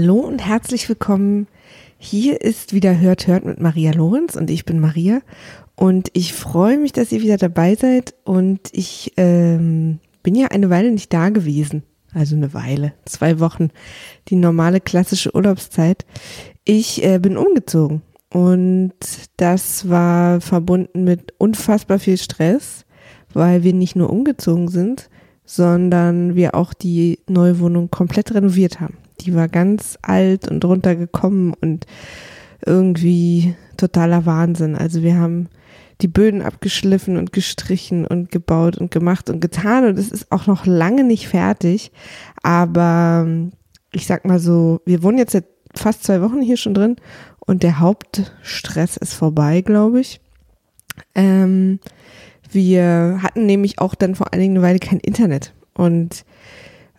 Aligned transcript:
Hallo 0.00 0.20
und 0.20 0.46
herzlich 0.46 0.88
willkommen. 0.88 1.48
Hier 1.98 2.40
ist 2.40 2.72
wieder 2.72 3.00
Hört, 3.00 3.26
Hört 3.26 3.44
mit 3.44 3.58
Maria 3.58 3.90
Lorenz 3.90 4.36
und 4.36 4.48
ich 4.48 4.64
bin 4.64 4.78
Maria 4.78 5.22
und 5.74 6.08
ich 6.12 6.34
freue 6.34 6.78
mich, 6.78 6.92
dass 6.92 7.10
ihr 7.10 7.20
wieder 7.20 7.36
dabei 7.36 7.74
seid 7.74 8.14
und 8.22 8.60
ich 8.70 9.14
ähm, 9.16 9.98
bin 10.22 10.36
ja 10.36 10.46
eine 10.52 10.70
Weile 10.70 10.92
nicht 10.92 11.12
da 11.12 11.30
gewesen. 11.30 11.82
Also 12.14 12.36
eine 12.36 12.54
Weile, 12.54 12.92
zwei 13.06 13.40
Wochen, 13.40 13.70
die 14.28 14.36
normale 14.36 14.80
klassische 14.80 15.34
Urlaubszeit. 15.34 16.06
Ich 16.64 17.04
äh, 17.04 17.18
bin 17.18 17.36
umgezogen 17.36 18.02
und 18.32 18.94
das 19.36 19.88
war 19.88 20.40
verbunden 20.40 21.02
mit 21.02 21.34
unfassbar 21.38 21.98
viel 21.98 22.18
Stress, 22.18 22.86
weil 23.32 23.64
wir 23.64 23.74
nicht 23.74 23.96
nur 23.96 24.10
umgezogen 24.10 24.68
sind, 24.68 25.10
sondern 25.48 26.36
wir 26.36 26.54
auch 26.54 26.74
die 26.74 27.20
neue 27.26 27.58
Wohnung 27.58 27.90
komplett 27.90 28.34
renoviert 28.34 28.80
haben. 28.80 28.98
Die 29.22 29.34
war 29.34 29.48
ganz 29.48 29.98
alt 30.02 30.46
und 30.46 30.62
runtergekommen 30.62 31.54
und 31.54 31.86
irgendwie 32.66 33.56
totaler 33.78 34.26
Wahnsinn. 34.26 34.76
Also 34.76 35.02
wir 35.02 35.16
haben 35.16 35.48
die 36.02 36.08
Böden 36.08 36.42
abgeschliffen 36.42 37.16
und 37.16 37.32
gestrichen 37.32 38.06
und 38.06 38.30
gebaut 38.30 38.76
und 38.76 38.90
gemacht 38.90 39.30
und 39.30 39.40
getan 39.40 39.86
und 39.86 39.98
es 39.98 40.12
ist 40.12 40.30
auch 40.30 40.46
noch 40.46 40.66
lange 40.66 41.02
nicht 41.02 41.28
fertig. 41.28 41.92
Aber 42.42 43.26
ich 43.90 44.06
sag 44.06 44.26
mal 44.26 44.38
so, 44.38 44.82
wir 44.84 45.02
wohnen 45.02 45.16
jetzt 45.16 45.32
seit 45.32 45.46
fast 45.74 46.04
zwei 46.04 46.20
Wochen 46.20 46.42
hier 46.42 46.58
schon 46.58 46.74
drin 46.74 46.96
und 47.38 47.62
der 47.62 47.78
Hauptstress 47.78 48.98
ist 48.98 49.14
vorbei, 49.14 49.62
glaube 49.62 50.00
ich. 50.00 50.20
Ähm, 51.14 51.80
wir 52.50 53.20
hatten 53.22 53.46
nämlich 53.46 53.78
auch 53.78 53.94
dann 53.94 54.14
vor 54.14 54.32
allen 54.32 54.42
Dingen 54.42 54.56
eine 54.56 54.66
Weile 54.66 54.78
kein 54.78 55.00
Internet 55.00 55.54
und 55.74 56.24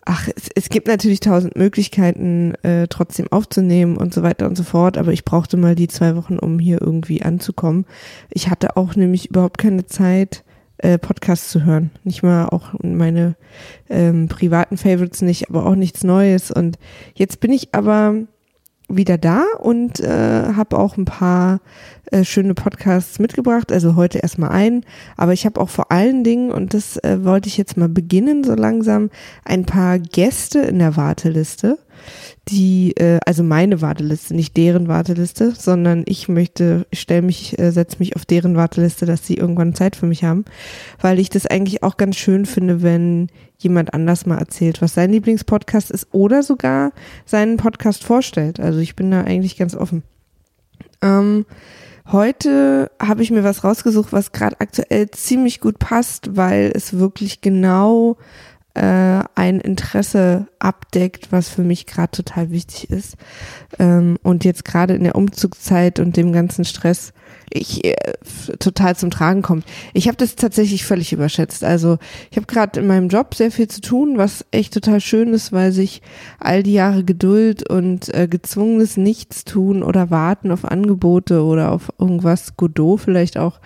ach, 0.04 0.28
es, 0.34 0.48
es 0.54 0.68
gibt 0.68 0.88
natürlich 0.88 1.20
tausend 1.20 1.56
Möglichkeiten, 1.56 2.54
äh, 2.62 2.88
trotzdem 2.88 3.28
aufzunehmen 3.30 3.96
und 3.96 4.12
so 4.12 4.22
weiter 4.22 4.46
und 4.46 4.56
so 4.56 4.62
fort, 4.62 4.98
aber 4.98 5.12
ich 5.12 5.24
brauchte 5.24 5.56
mal 5.56 5.74
die 5.74 5.88
zwei 5.88 6.16
Wochen, 6.16 6.38
um 6.38 6.58
hier 6.58 6.80
irgendwie 6.80 7.22
anzukommen. 7.22 7.86
Ich 8.30 8.50
hatte 8.50 8.76
auch 8.76 8.96
nämlich 8.96 9.30
überhaupt 9.30 9.58
keine 9.58 9.86
Zeit, 9.86 10.44
äh, 10.78 10.98
Podcasts 10.98 11.50
zu 11.50 11.64
hören. 11.64 11.90
Nicht 12.04 12.22
mal 12.22 12.46
auch 12.48 12.74
meine 12.82 13.36
ähm, 13.88 14.28
privaten 14.28 14.78
Favorites 14.78 15.22
nicht, 15.22 15.50
aber 15.50 15.66
auch 15.66 15.74
nichts 15.74 16.04
Neues. 16.04 16.50
Und 16.50 16.78
jetzt 17.14 17.40
bin 17.40 17.52
ich 17.52 17.74
aber 17.74 18.14
wieder 18.96 19.18
da 19.18 19.44
und 19.58 20.00
äh, 20.00 20.52
habe 20.54 20.78
auch 20.78 20.96
ein 20.96 21.04
paar 21.04 21.60
äh, 22.10 22.24
schöne 22.24 22.54
Podcasts 22.54 23.18
mitgebracht. 23.18 23.72
Also 23.72 23.96
heute 23.96 24.18
erstmal 24.18 24.50
einen, 24.50 24.84
aber 25.16 25.32
ich 25.32 25.46
habe 25.46 25.60
auch 25.60 25.68
vor 25.68 25.92
allen 25.92 26.24
Dingen, 26.24 26.50
und 26.50 26.74
das 26.74 26.96
äh, 26.98 27.24
wollte 27.24 27.48
ich 27.48 27.56
jetzt 27.56 27.76
mal 27.76 27.88
beginnen, 27.88 28.44
so 28.44 28.54
langsam, 28.54 29.10
ein 29.44 29.64
paar 29.64 29.98
Gäste 29.98 30.60
in 30.60 30.78
der 30.78 30.96
Warteliste 30.96 31.78
die, 32.48 32.96
äh, 32.96 33.18
also 33.26 33.42
meine 33.42 33.80
Warteliste, 33.80 34.34
nicht 34.34 34.56
deren 34.56 34.88
Warteliste, 34.88 35.52
sondern 35.52 36.04
ich 36.06 36.28
möchte, 36.28 36.86
ich 36.90 37.00
stelle 37.00 37.22
mich, 37.22 37.58
äh, 37.58 37.70
setze 37.70 37.98
mich 37.98 38.16
auf 38.16 38.24
deren 38.24 38.56
Warteliste, 38.56 39.06
dass 39.06 39.26
sie 39.26 39.34
irgendwann 39.34 39.74
Zeit 39.74 39.96
für 39.96 40.06
mich 40.06 40.24
haben, 40.24 40.44
weil 41.00 41.18
ich 41.18 41.30
das 41.30 41.46
eigentlich 41.46 41.82
auch 41.82 41.96
ganz 41.96 42.16
schön 42.16 42.46
finde, 42.46 42.82
wenn 42.82 43.28
jemand 43.58 43.94
anders 43.94 44.26
mal 44.26 44.38
erzählt, 44.38 44.82
was 44.82 44.94
sein 44.94 45.10
Lieblingspodcast 45.10 45.90
ist 45.90 46.08
oder 46.12 46.42
sogar 46.42 46.92
seinen 47.26 47.56
Podcast 47.56 48.04
vorstellt. 48.04 48.58
Also 48.58 48.78
ich 48.80 48.96
bin 48.96 49.10
da 49.10 49.22
eigentlich 49.22 49.56
ganz 49.56 49.74
offen. 49.74 50.02
Ähm, 51.02 51.46
heute 52.10 52.90
habe 53.00 53.22
ich 53.22 53.30
mir 53.30 53.44
was 53.44 53.64
rausgesucht, 53.64 54.12
was 54.12 54.32
gerade 54.32 54.60
aktuell 54.60 55.10
ziemlich 55.10 55.60
gut 55.60 55.78
passt, 55.78 56.36
weil 56.36 56.72
es 56.74 56.98
wirklich 56.98 57.40
genau 57.40 58.16
äh, 58.74 59.22
ein 59.34 59.60
Interesse 59.60 60.46
abdeckt, 60.58 61.32
was 61.32 61.48
für 61.48 61.62
mich 61.62 61.86
gerade 61.86 62.10
total 62.10 62.50
wichtig 62.50 62.90
ist. 62.90 63.16
Ähm, 63.78 64.18
und 64.22 64.44
jetzt 64.44 64.64
gerade 64.64 64.94
in 64.94 65.04
der 65.04 65.16
Umzugszeit 65.16 65.98
und 65.98 66.16
dem 66.16 66.32
ganzen 66.32 66.64
Stress 66.64 67.12
ich 67.50 67.84
äh, 67.84 67.94
total 68.58 68.96
zum 68.96 69.10
Tragen 69.10 69.42
kommt. 69.42 69.64
Ich 69.92 70.06
habe 70.06 70.16
das 70.16 70.36
tatsächlich 70.36 70.84
völlig 70.84 71.12
überschätzt. 71.12 71.64
Also 71.64 71.98
ich 72.30 72.36
habe 72.36 72.46
gerade 72.46 72.80
in 72.80 72.86
meinem 72.86 73.08
Job 73.08 73.34
sehr 73.34 73.50
viel 73.50 73.68
zu 73.68 73.80
tun, 73.80 74.18
was 74.18 74.44
echt 74.52 74.72
total 74.72 75.00
schön 75.00 75.34
ist, 75.34 75.52
weil 75.52 75.72
sich 75.72 76.00
all 76.38 76.62
die 76.62 76.72
Jahre 76.72 77.04
Geduld 77.04 77.68
und 77.68 78.12
äh, 78.14 78.28
gezwungenes 78.28 78.96
Nichtstun 78.96 79.82
oder 79.82 80.10
Warten 80.10 80.52
auf 80.52 80.64
Angebote 80.64 81.42
oder 81.42 81.72
auf 81.72 81.92
irgendwas 81.98 82.56
Godot 82.56 83.00
vielleicht 83.00 83.36
auch 83.36 83.60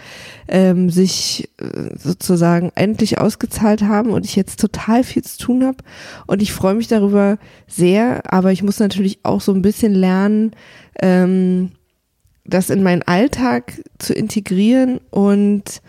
ähm, 0.49 0.89
sich 0.91 1.51
äh, 1.59 1.97
sozusagen 1.99 2.73
endlich 2.75 3.19
ausgezahlt 3.19 3.83
haben 3.83 4.11
und 4.11 4.25
ich 4.25 4.37
jetzt 4.37 4.61
total 4.61 5.05
viel 5.05 5.23
zu 5.23 5.39
tun 5.39 5.65
habe 5.65 5.79
und 6.27 6.41
ich 6.41 6.53
freue 6.53 6.75
mich 6.75 6.89
darüber 6.89 7.39
sehr, 7.67 8.33
aber 8.33 8.53
ich 8.53 8.63
muss 8.63 8.79
natürlich 8.79 9.19
auch 9.23 9.41
so 9.41 9.53
ein 9.53 9.63
bisschen 9.63 9.95
lernen, 9.95 10.53
ähm, 11.01 11.73
das 12.45 12.71
in 12.71 12.83
meinen 12.83 13.03
Alltag 13.03 13.81
zu 13.99 14.13
integrieren 14.13 15.01
und 15.11 15.83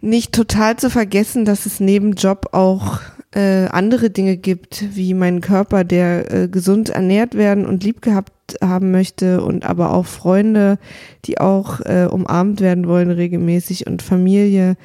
nicht 0.00 0.32
total 0.32 0.76
zu 0.76 0.90
vergessen, 0.90 1.44
dass 1.44 1.66
es 1.66 1.80
neben 1.80 2.12
Job 2.14 2.48
auch 2.52 3.00
äh, 3.34 3.66
andere 3.66 4.10
Dinge 4.10 4.36
gibt, 4.36 4.84
wie 4.96 5.14
meinen 5.14 5.40
Körper, 5.40 5.84
der 5.84 6.32
äh, 6.32 6.48
gesund 6.48 6.90
ernährt 6.90 7.34
werden 7.34 7.66
und 7.66 7.82
lieb 7.82 8.02
gehabt 8.02 8.32
haben 8.60 8.90
möchte 8.90 9.42
und 9.42 9.64
aber 9.64 9.94
auch 9.94 10.06
Freunde, 10.06 10.78
die 11.24 11.38
auch 11.38 11.80
äh, 11.80 12.06
umarmt 12.10 12.60
werden 12.60 12.86
wollen 12.86 13.10
regelmäßig 13.10 13.86
und 13.86 14.02
Familie 14.02 14.76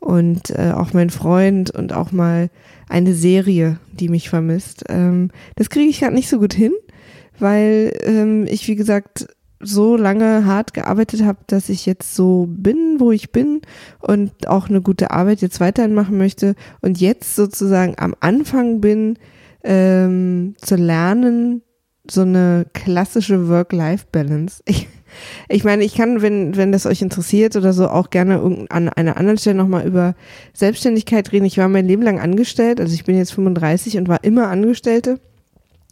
und 0.00 0.50
äh, 0.50 0.72
auch 0.74 0.92
mein 0.92 1.10
Freund 1.10 1.70
und 1.70 1.92
auch 1.92 2.10
mal 2.10 2.50
eine 2.88 3.14
Serie, 3.14 3.78
die 3.92 4.08
mich 4.08 4.28
vermisst. 4.28 4.84
Ähm, 4.88 5.30
das 5.54 5.70
kriege 5.70 5.88
ich 5.88 6.00
gerade 6.00 6.14
nicht 6.14 6.28
so 6.28 6.38
gut 6.40 6.54
hin, 6.54 6.72
weil 7.38 7.92
ähm, 8.02 8.46
ich, 8.48 8.66
wie 8.66 8.74
gesagt, 8.74 9.28
so 9.62 9.96
lange 9.96 10.44
hart 10.44 10.74
gearbeitet 10.74 11.24
habe, 11.24 11.38
dass 11.46 11.68
ich 11.68 11.86
jetzt 11.86 12.14
so 12.14 12.46
bin, 12.48 12.96
wo 12.98 13.12
ich 13.12 13.32
bin 13.32 13.62
und 14.00 14.48
auch 14.48 14.68
eine 14.68 14.82
gute 14.82 15.12
Arbeit 15.12 15.40
jetzt 15.40 15.60
weiterhin 15.60 15.94
machen 15.94 16.18
möchte 16.18 16.54
und 16.80 17.00
jetzt 17.00 17.36
sozusagen 17.36 17.94
am 17.96 18.14
Anfang 18.20 18.80
bin, 18.80 19.18
ähm, 19.64 20.54
zu 20.60 20.74
lernen, 20.74 21.62
so 22.10 22.22
eine 22.22 22.66
klassische 22.72 23.48
Work-Life-Balance. 23.48 24.62
Ich, 24.66 24.88
ich 25.48 25.62
meine, 25.62 25.84
ich 25.84 25.94
kann, 25.94 26.22
wenn, 26.22 26.56
wenn 26.56 26.72
das 26.72 26.86
euch 26.86 27.02
interessiert 27.02 27.54
oder 27.54 27.72
so, 27.72 27.88
auch 27.88 28.10
gerne 28.10 28.66
an 28.70 28.88
einer 28.88 29.16
anderen 29.16 29.38
Stelle 29.38 29.56
nochmal 29.56 29.86
über 29.86 30.14
Selbstständigkeit 30.52 31.30
reden. 31.32 31.44
Ich 31.44 31.58
war 31.58 31.68
mein 31.68 31.86
Leben 31.86 32.02
lang 32.02 32.18
angestellt, 32.18 32.80
also 32.80 32.94
ich 32.94 33.04
bin 33.04 33.16
jetzt 33.16 33.34
35 33.34 33.98
und 33.98 34.08
war 34.08 34.24
immer 34.24 34.48
Angestellte 34.48 35.20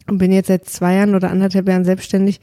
und 0.07 0.17
bin 0.17 0.31
jetzt 0.31 0.47
seit 0.47 0.67
zwei 0.67 0.95
Jahren 0.95 1.15
oder 1.15 1.29
anderthalb 1.29 1.67
Jahren 1.67 1.85
selbstständig 1.85 2.41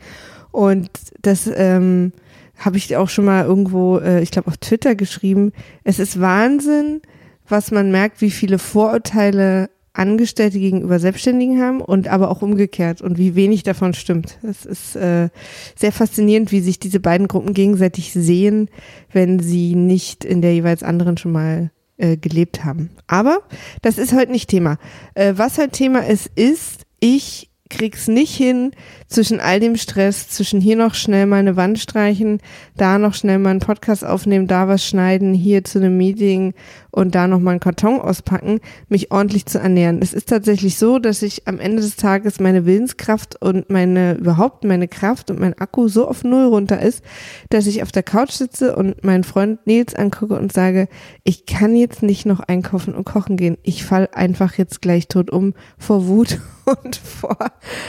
und 0.50 0.90
das 1.22 1.50
ähm, 1.52 2.12
habe 2.56 2.76
ich 2.76 2.96
auch 2.96 3.08
schon 3.08 3.24
mal 3.24 3.44
irgendwo, 3.44 3.98
äh, 3.98 4.22
ich 4.22 4.30
glaube 4.30 4.48
auf 4.48 4.56
Twitter 4.58 4.94
geschrieben. 4.94 5.52
Es 5.84 5.98
ist 5.98 6.20
Wahnsinn, 6.20 7.02
was 7.48 7.70
man 7.70 7.90
merkt, 7.90 8.20
wie 8.20 8.30
viele 8.30 8.58
Vorurteile 8.58 9.70
Angestellte 9.98 10.60
gegenüber 10.60 11.00
Selbstständigen 11.00 11.60
haben 11.60 11.80
und 11.80 12.06
aber 12.06 12.30
auch 12.30 12.40
umgekehrt 12.40 13.02
und 13.02 13.18
wie 13.18 13.34
wenig 13.34 13.64
davon 13.64 13.94
stimmt. 13.94 14.38
Es 14.42 14.64
ist 14.64 14.94
äh, 14.94 15.28
sehr 15.74 15.92
faszinierend, 15.92 16.52
wie 16.52 16.60
sich 16.60 16.78
diese 16.78 17.00
beiden 17.00 17.26
Gruppen 17.26 17.52
gegenseitig 17.52 18.12
sehen, 18.12 18.70
wenn 19.12 19.40
sie 19.40 19.74
nicht 19.74 20.24
in 20.24 20.40
der 20.40 20.54
jeweils 20.54 20.84
anderen 20.84 21.16
schon 21.16 21.32
mal 21.32 21.72
äh, 21.96 22.16
gelebt 22.16 22.64
haben. 22.64 22.90
Aber 23.08 23.40
das 23.82 23.98
ist 23.98 24.12
heute 24.12 24.30
nicht 24.30 24.48
Thema. 24.48 24.78
Äh, 25.14 25.34
was 25.36 25.58
heute 25.58 25.70
Thema 25.70 26.06
ist, 26.06 26.30
ist, 26.36 26.86
ich 27.00 27.47
krieg's 27.68 28.08
nicht 28.08 28.34
hin 28.34 28.72
zwischen 29.08 29.40
all 29.40 29.60
dem 29.60 29.76
Stress, 29.76 30.28
zwischen 30.28 30.60
hier 30.60 30.76
noch 30.76 30.94
schnell 30.94 31.26
mal 31.26 31.36
eine 31.36 31.56
Wand 31.56 31.78
streichen, 31.78 32.40
da 32.76 32.98
noch 32.98 33.14
schnell 33.14 33.38
mal 33.38 33.50
einen 33.50 33.60
Podcast 33.60 34.04
aufnehmen, 34.04 34.46
da 34.46 34.68
was 34.68 34.84
schneiden, 34.84 35.34
hier 35.34 35.64
zu 35.64 35.78
einem 35.78 35.96
Meeting 35.96 36.54
und 36.90 37.14
da 37.14 37.26
noch 37.26 37.40
mal 37.40 37.52
einen 37.52 37.60
Karton 37.60 38.00
auspacken, 38.00 38.60
mich 38.88 39.10
ordentlich 39.10 39.46
zu 39.46 39.58
ernähren. 39.58 40.00
Es 40.02 40.12
ist 40.12 40.28
tatsächlich 40.28 40.78
so, 40.78 40.98
dass 40.98 41.22
ich 41.22 41.46
am 41.46 41.60
Ende 41.60 41.82
des 41.82 41.96
Tages 41.96 42.40
meine 42.40 42.66
Willenskraft 42.66 43.40
und 43.40 43.70
meine 43.70 44.14
überhaupt 44.14 44.64
meine 44.64 44.88
Kraft 44.88 45.30
und 45.30 45.40
mein 45.40 45.58
Akku 45.58 45.88
so 45.88 46.08
auf 46.08 46.24
Null 46.24 46.46
runter 46.46 46.80
ist, 46.80 47.02
dass 47.50 47.66
ich 47.66 47.82
auf 47.82 47.92
der 47.92 48.02
Couch 48.02 48.32
sitze 48.32 48.76
und 48.76 49.04
meinen 49.04 49.24
Freund 49.24 49.66
Nils 49.66 49.94
angucke 49.94 50.34
und 50.34 50.52
sage, 50.52 50.88
ich 51.24 51.46
kann 51.46 51.76
jetzt 51.76 52.02
nicht 52.02 52.26
noch 52.26 52.40
einkaufen 52.40 52.94
und 52.94 53.04
kochen 53.04 53.36
gehen. 53.36 53.58
Ich 53.62 53.84
fall 53.84 54.08
einfach 54.12 54.54
jetzt 54.54 54.82
gleich 54.82 55.08
tot 55.08 55.30
um 55.30 55.54
vor 55.78 56.06
Wut 56.06 56.40
und 56.68 56.96
vor 56.96 57.36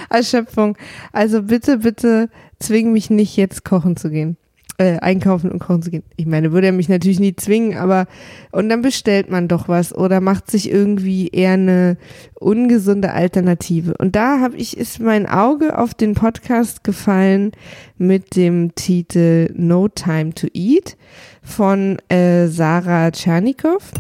Erschöpfung. 0.10 0.78
Also 1.12 1.44
bitte, 1.44 1.80
bitte 1.80 2.30
zwing 2.60 2.92
mich 2.92 3.10
nicht 3.10 3.38
jetzt 3.38 3.64
kochen 3.66 3.98
zu 3.98 4.10
gehen. 4.10 4.38
Äh, 4.78 5.00
einkaufen 5.00 5.52
und 5.52 5.60
kochen 5.60 5.82
zu 5.82 5.92
gehen. 5.92 6.04
Ich 6.16 6.26
meine, 6.26 6.54
würde 6.54 6.68
er 6.68 6.72
mich 6.72 6.88
natürlich 6.88 7.20
nie 7.20 7.36
zwingen, 7.36 7.78
aber 7.78 8.08
und 8.54 8.70
dann 8.70 8.82
bestellt 8.82 9.30
man 9.30 9.50
doch 9.50 9.68
was 9.68 9.94
oder 9.94 10.22
macht 10.22 10.50
sich 10.50 10.72
irgendwie 10.72 11.28
eher 11.28 11.52
eine 11.52 11.98
ungesunde 12.36 13.12
Alternative. 13.12 13.94
Und 13.98 14.16
da 14.16 14.40
habe 14.40 14.56
ich 14.56 14.78
ist 14.78 15.02
mein 15.02 15.28
Auge 15.28 15.78
auf 15.78 15.94
den 15.94 16.14
Podcast 16.14 16.86
gefallen 16.86 17.52
mit 17.98 18.38
dem 18.38 18.74
Titel 18.74 19.52
No 19.54 19.90
Time 19.90 20.34
to 20.34 20.48
Eat 20.54 20.96
von 21.44 21.98
äh, 22.08 22.48
Sarah 22.48 23.12
Tschernikow. 23.12 23.92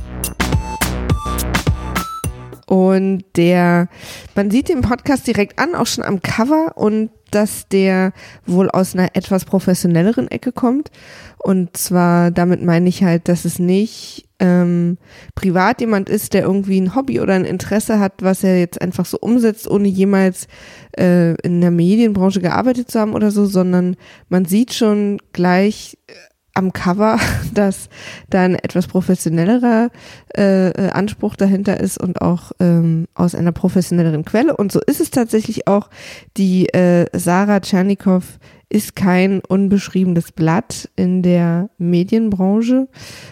Und 2.70 3.24
der, 3.36 3.90
man 4.36 4.52
sieht 4.52 4.70
den 4.70 4.82
Podcast 4.82 5.26
direkt 5.26 5.58
an, 5.58 5.74
auch 5.74 5.88
schon 5.88 6.04
am 6.04 6.22
Cover 6.22 6.78
und 6.78 7.10
dass 7.32 7.68
der 7.68 8.14
wohl 8.46 8.70
aus 8.70 8.94
einer 8.94 9.16
etwas 9.16 9.44
professionelleren 9.46 10.30
Ecke 10.30 10.52
kommt. 10.52 10.92
Und 11.40 11.76
zwar, 11.76 12.30
damit 12.30 12.64
meine 12.64 12.88
ich 12.88 13.04
halt, 13.04 13.28
dass 13.28 13.44
es 13.44 13.58
nicht 13.58 14.30
ähm, 14.38 15.00
privat 15.34 15.82
jemand 15.82 16.10
ist, 16.10 16.36
der 16.36 16.44
irgendwie 16.44 16.80
ein 16.80 16.94
Hobby 16.94 17.20
oder 17.20 17.34
ein 17.34 17.46
Interesse 17.46 18.00
hat, 18.00 18.22
was 18.22 18.44
er 18.44 18.60
jetzt 18.60 18.80
einfach 18.80 19.08
so 19.08 19.18
umsetzt, 19.20 19.68
ohne 19.68 19.88
jemals 19.88 20.48
äh, 20.96 21.34
in 21.42 21.62
der 21.62 21.72
Medienbranche 21.72 22.40
gearbeitet 22.40 22.92
zu 22.92 23.00
haben 23.00 23.16
oder 23.16 23.32
so, 23.32 23.48
sondern 23.48 23.96
man 24.30 24.46
sieht 24.46 24.76
schon 24.76 25.18
gleich 25.34 25.98
äh, 26.06 26.14
am 26.54 26.74
Cover, 26.74 27.20
dass 27.54 27.90
da 28.30 28.42
ein 28.42 28.56
etwas 28.56 28.88
professionellerer 28.88 29.90
äh, 30.38 30.70
äh, 30.70 30.90
Anspruch 30.92 31.36
dahinter 31.36 31.80
ist 31.80 32.00
und 32.00 32.22
auch 32.22 32.52
ähm, 32.60 33.08
aus 33.14 33.36
einer 33.36 33.52
professionelleren 33.52 34.26
Quelle. 34.26 34.56
Und 34.56 34.72
so 34.72 34.80
ist 34.80 35.02
es 35.02 35.12
tatsächlich 35.12 35.68
auch. 35.68 35.90
Die 36.38 36.70
äh, 36.70 37.06
Sarah 37.14 37.60
Tschernikow 37.60 38.24
ist 38.70 38.96
kein 38.96 39.42
unbeschriebenes 39.48 40.32
Blatt 40.32 40.90
in 40.96 41.24
der 41.24 41.70
Medienbranche. 41.78 42.88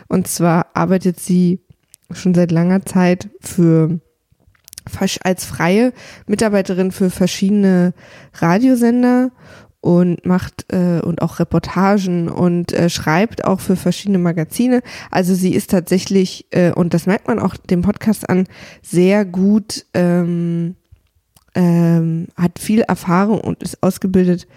Und 0.08 0.28
zwar 0.28 0.68
arbeitet 0.74 1.20
sie 1.20 1.60
schon 2.12 2.34
seit 2.34 2.52
langer 2.52 2.86
Zeit 2.86 3.30
für 3.40 4.00
als 5.22 5.46
freie 5.46 5.92
Mitarbeiterin 6.28 6.92
für 6.92 7.10
verschiedene 7.10 7.94
Radiosender 8.36 9.32
und 9.82 10.26
macht 10.26 10.66
äh, 10.74 11.00
und 11.02 11.22
auch 11.22 11.40
Reportagen 11.40 12.30
und 12.30 12.74
äh, 12.74 12.90
schreibt 12.90 13.46
auch 13.46 13.60
für 13.60 13.76
verschiedene 13.76 14.18
Magazine. 14.18 14.82
Also 15.12 15.34
sie 15.34 15.54
ist 15.54 15.72
tatsächlich, 15.72 16.48
äh, 16.52 16.72
und 16.72 16.94
das 16.94 17.06
merkt 17.06 17.28
man 17.28 17.40
auch 17.40 17.56
dem 17.56 17.82
Podcast 17.82 18.30
an, 18.30 18.48
sehr 18.82 19.24
gut, 19.26 19.86
ähm, 19.94 20.76
ähm, 21.56 22.28
hat 22.36 22.60
viel 22.60 22.82
Erfahrung 22.82 23.42
und 23.42 23.64
ist 23.64 23.82
ausgebildet 23.82 24.48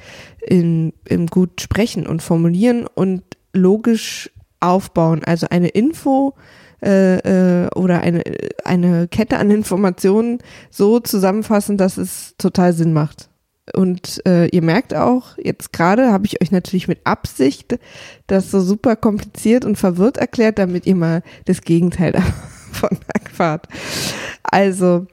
in, 0.46 0.92
im 1.06 1.26
gut 1.26 1.60
sprechen 1.60 2.06
und 2.06 2.22
formulieren 2.22 2.86
und 2.86 3.22
logisch 3.52 4.30
aufbauen. 4.60 5.22
Also 5.24 5.46
eine 5.48 5.68
Info 5.68 6.34
äh, 6.82 7.64
äh, 7.64 7.68
oder 7.74 8.00
eine, 8.00 8.22
eine 8.64 9.08
Kette 9.08 9.38
an 9.38 9.50
Informationen 9.50 10.38
so 10.70 11.00
zusammenfassen, 11.00 11.78
dass 11.78 11.96
es 11.96 12.34
total 12.36 12.72
Sinn 12.74 12.92
macht. 12.92 13.29
Und 13.74 14.22
äh, 14.26 14.46
ihr 14.46 14.62
merkt 14.62 14.94
auch, 14.94 15.38
jetzt 15.38 15.72
gerade 15.72 16.10
habe 16.10 16.26
ich 16.26 16.42
euch 16.42 16.50
natürlich 16.50 16.88
mit 16.88 17.00
Absicht 17.04 17.78
das 18.26 18.50
so 18.50 18.60
super 18.60 18.96
kompliziert 18.96 19.64
und 19.64 19.76
verwirrt 19.76 20.16
erklärt, 20.16 20.58
damit 20.58 20.86
ihr 20.86 20.96
mal 20.96 21.22
das 21.44 21.62
Gegenteil 21.62 22.12
davon 22.70 22.98
erfahrt. 23.14 23.68
Also, 24.42 25.06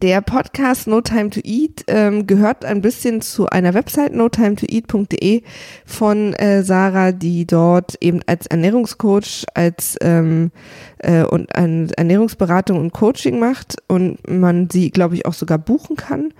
der 0.00 0.20
Podcast 0.20 0.86
No 0.86 1.00
Time 1.00 1.30
to 1.30 1.40
Eat 1.44 1.84
ähm, 1.86 2.26
gehört 2.26 2.64
ein 2.64 2.80
bisschen 2.80 3.20
zu 3.20 3.48
einer 3.48 3.74
Website 3.74 4.14
notimetoeat.de 4.14 5.42
von 5.84 6.32
äh, 6.34 6.62
Sarah, 6.62 7.12
die 7.12 7.46
dort 7.46 7.96
eben 8.00 8.20
als 8.26 8.46
Ernährungscoach, 8.46 9.44
als 9.54 9.96
ähm, 10.00 10.50
äh, 10.98 11.24
und 11.24 11.54
an 11.56 11.90
Ernährungsberatung 11.90 12.78
und 12.78 12.92
Coaching 12.92 13.38
macht 13.38 13.76
und 13.88 14.18
man 14.28 14.70
sie, 14.70 14.90
glaube 14.90 15.14
ich, 15.16 15.26
auch 15.26 15.34
sogar 15.34 15.58
buchen 15.58 15.96
kann. 15.96 16.32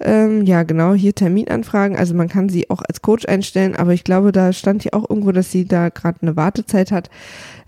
Ähm, 0.00 0.44
ja, 0.44 0.62
genau, 0.62 0.94
hier 0.94 1.14
Terminanfragen. 1.14 1.96
Also 1.96 2.14
man 2.14 2.28
kann 2.28 2.48
sie 2.48 2.70
auch 2.70 2.82
als 2.86 3.02
Coach 3.02 3.26
einstellen, 3.26 3.76
aber 3.76 3.92
ich 3.92 4.04
glaube, 4.04 4.32
da 4.32 4.52
stand 4.52 4.82
hier 4.82 4.94
auch 4.94 5.08
irgendwo, 5.08 5.32
dass 5.32 5.50
sie 5.50 5.66
da 5.66 5.88
gerade 5.88 6.18
eine 6.22 6.36
Wartezeit 6.36 6.92
hat. 6.92 7.10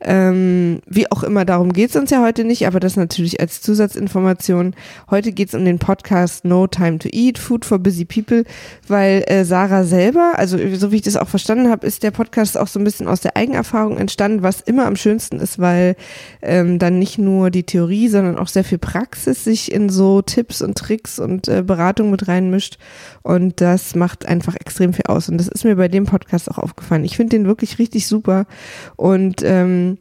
Ähm, 0.02 0.80
wie 0.86 1.10
auch 1.10 1.22
immer, 1.22 1.44
darum 1.44 1.72
geht 1.74 1.90
es 1.90 1.96
uns 1.96 2.10
ja 2.10 2.22
heute 2.22 2.44
nicht, 2.44 2.66
aber 2.66 2.80
das 2.80 2.96
natürlich 2.96 3.38
als 3.40 3.60
Zusatzinformation. 3.60 4.74
Heute 5.10 5.32
geht 5.32 5.48
es 5.48 5.54
um 5.54 5.64
den 5.64 5.78
Podcast 5.78 6.46
No 6.46 6.66
Time 6.66 6.98
to 6.98 7.08
Eat, 7.12 7.38
Food 7.38 7.66
for 7.66 7.78
Busy 7.78 8.06
People, 8.06 8.44
weil 8.88 9.24
äh, 9.26 9.44
Sarah 9.44 9.84
selber, 9.84 10.32
also 10.36 10.56
so 10.74 10.90
wie 10.90 10.96
ich 10.96 11.02
das 11.02 11.16
auch 11.16 11.28
verstanden 11.28 11.68
habe, 11.68 11.86
ist 11.86 12.02
der 12.02 12.12
Podcast 12.12 12.56
auch 12.56 12.66
so 12.66 12.78
ein 12.78 12.84
bisschen 12.84 13.08
aus 13.08 13.20
der 13.20 13.36
Eigenerfahrung 13.36 13.98
entstanden, 13.98 14.42
was 14.42 14.62
immer 14.62 14.86
am 14.86 14.96
schönsten 14.96 15.38
ist, 15.38 15.58
weil 15.58 15.96
ähm, 16.40 16.78
dann 16.78 16.98
nicht 16.98 17.18
nur 17.18 17.50
die 17.50 17.64
Theorie, 17.64 18.08
sondern 18.08 18.38
auch 18.38 18.48
sehr 18.48 18.64
viel 18.64 18.78
Praxis 18.78 19.44
sich 19.44 19.70
in 19.70 19.90
so 19.90 20.22
Tipps 20.22 20.62
und 20.62 20.78
Tricks 20.78 21.18
und 21.18 21.46
äh, 21.46 21.62
Beratung 21.62 22.10
mit 22.10 22.19
reinmischt. 22.28 22.78
Und 23.22 23.60
das 23.60 23.94
macht 23.94 24.26
einfach 24.26 24.56
extrem 24.56 24.92
viel 24.92 25.06
aus. 25.06 25.28
Und 25.28 25.38
das 25.38 25.48
ist 25.48 25.64
mir 25.64 25.76
bei 25.76 25.88
dem 25.88 26.06
Podcast 26.06 26.50
auch 26.50 26.58
aufgefallen. 26.58 27.04
Ich 27.04 27.16
finde 27.16 27.36
den 27.36 27.46
wirklich 27.46 27.78
richtig 27.78 28.06
super. 28.06 28.46
Und 28.96 29.42
ähm, 29.44 29.98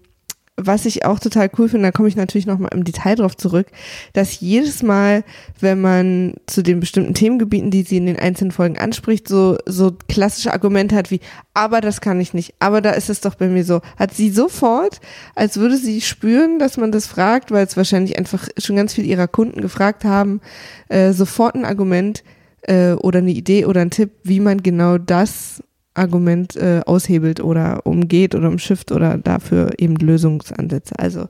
was 0.62 0.86
ich 0.86 1.06
auch 1.06 1.20
total 1.20 1.50
cool 1.58 1.70
finde, 1.70 1.88
da 1.88 1.92
komme 1.92 2.10
ich 2.10 2.16
natürlich 2.16 2.46
nochmal 2.46 2.72
im 2.74 2.84
Detail 2.84 3.16
drauf 3.16 3.36
zurück, 3.38 3.68
dass 4.14 4.40
jedes 4.40 4.84
Mal, 4.84 5.24
wenn 5.60 5.82
man 5.82 6.34
zu 6.48 6.62
den 6.62 6.80
bestimmten 6.80 7.14
Themengebieten, 7.14 7.72
die 7.72 7.84
sie 7.84 7.98
in 7.98 8.06
den 8.06 8.20
einzelnen 8.20 8.52
Folgen 8.52 8.78
anspricht, 8.78 9.28
so, 9.28 9.58
so 9.66 9.96
klassische 10.08 10.54
Argumente 10.54 10.96
hat 10.96 11.12
wie, 11.12 11.22
aber 11.54 11.82
das 11.82 12.02
kann 12.02 12.20
ich 12.20 12.34
nicht, 12.34 12.54
aber 12.60 12.82
da 12.82 12.92
ist 12.92 13.10
es 13.10 13.22
doch 13.22 13.36
bei 13.36 13.48
mir 13.48 13.64
so, 13.64 13.82
hat 13.98 14.14
sie 14.14 14.30
sofort, 14.30 15.00
als 15.36 15.58
würde 15.58 15.78
sie 15.78 16.02
spüren, 16.02 16.60
dass 16.60 16.78
man 16.78 16.92
das 16.92 17.08
fragt, 17.08 17.52
weil 17.52 17.66
es 17.66 17.78
wahrscheinlich 17.78 18.18
einfach 18.18 18.48
schon 18.58 18.76
ganz 18.76 18.94
viele 18.94 19.08
ihrer 19.08 19.28
Kunden 19.28 19.62
gefragt 19.62 20.04
haben, 20.06 20.42
äh, 20.90 21.14
sofort 21.14 21.56
ein 21.56 21.66
Argument 21.66 22.24
äh, 22.64 22.92
oder 22.94 23.20
eine 23.20 23.32
Idee 23.32 23.66
oder 23.66 23.82
ein 23.82 23.92
Tipp, 23.92 24.12
wie 24.24 24.40
man 24.40 24.62
genau 24.64 24.98
das 24.98 25.64
Argument 26.00 26.56
äh, 26.56 26.81
aushebelt 26.86 27.42
oder 27.42 27.86
umgeht 27.86 28.36
oder 28.36 28.48
umschifft 28.48 28.92
oder 28.92 29.18
dafür 29.18 29.72
eben 29.78 29.96
Lösungsansätze. 29.96 30.98
Also 30.98 31.28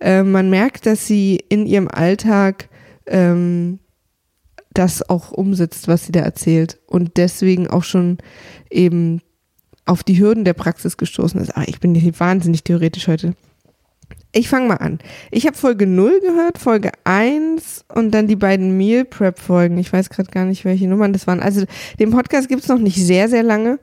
äh, 0.00 0.22
man 0.22 0.50
merkt, 0.50 0.86
dass 0.86 1.06
sie 1.06 1.44
in 1.48 1.66
ihrem 1.66 1.88
Alltag 1.88 2.68
ähm, 3.06 3.78
das 4.72 5.08
auch 5.08 5.32
umsetzt, 5.32 5.88
was 5.88 6.06
sie 6.06 6.12
da 6.12 6.20
erzählt 6.20 6.78
und 6.86 7.16
deswegen 7.16 7.68
auch 7.68 7.84
schon 7.84 8.18
eben 8.70 9.20
auf 9.86 10.02
die 10.02 10.18
Hürden 10.18 10.44
der 10.44 10.54
Praxis 10.54 10.96
gestoßen 10.96 11.40
ist. 11.40 11.52
Ach, 11.54 11.64
ich 11.66 11.80
bin 11.80 11.94
hier 11.94 12.18
wahnsinnig 12.18 12.64
theoretisch 12.64 13.08
heute. 13.08 13.34
Ich 14.32 14.48
fange 14.48 14.68
mal 14.68 14.76
an. 14.76 14.98
Ich 15.30 15.46
habe 15.46 15.56
Folge 15.56 15.86
0 15.86 16.20
gehört, 16.20 16.58
Folge 16.58 16.90
1 17.04 17.86
und 17.94 18.10
dann 18.10 18.26
die 18.26 18.36
beiden 18.36 18.76
Meal 18.76 19.04
Prep 19.04 19.38
Folgen. 19.38 19.78
Ich 19.78 19.92
weiß 19.92 20.10
gerade 20.10 20.30
gar 20.30 20.44
nicht, 20.44 20.64
welche 20.64 20.88
Nummern 20.88 21.12
das 21.12 21.26
waren. 21.26 21.40
Also 21.40 21.64
den 21.98 22.10
Podcast 22.10 22.48
gibt 22.48 22.62
es 22.62 22.68
noch 22.68 22.78
nicht 22.78 22.96
sehr, 22.96 23.28
sehr 23.28 23.42
lange. 23.42 23.78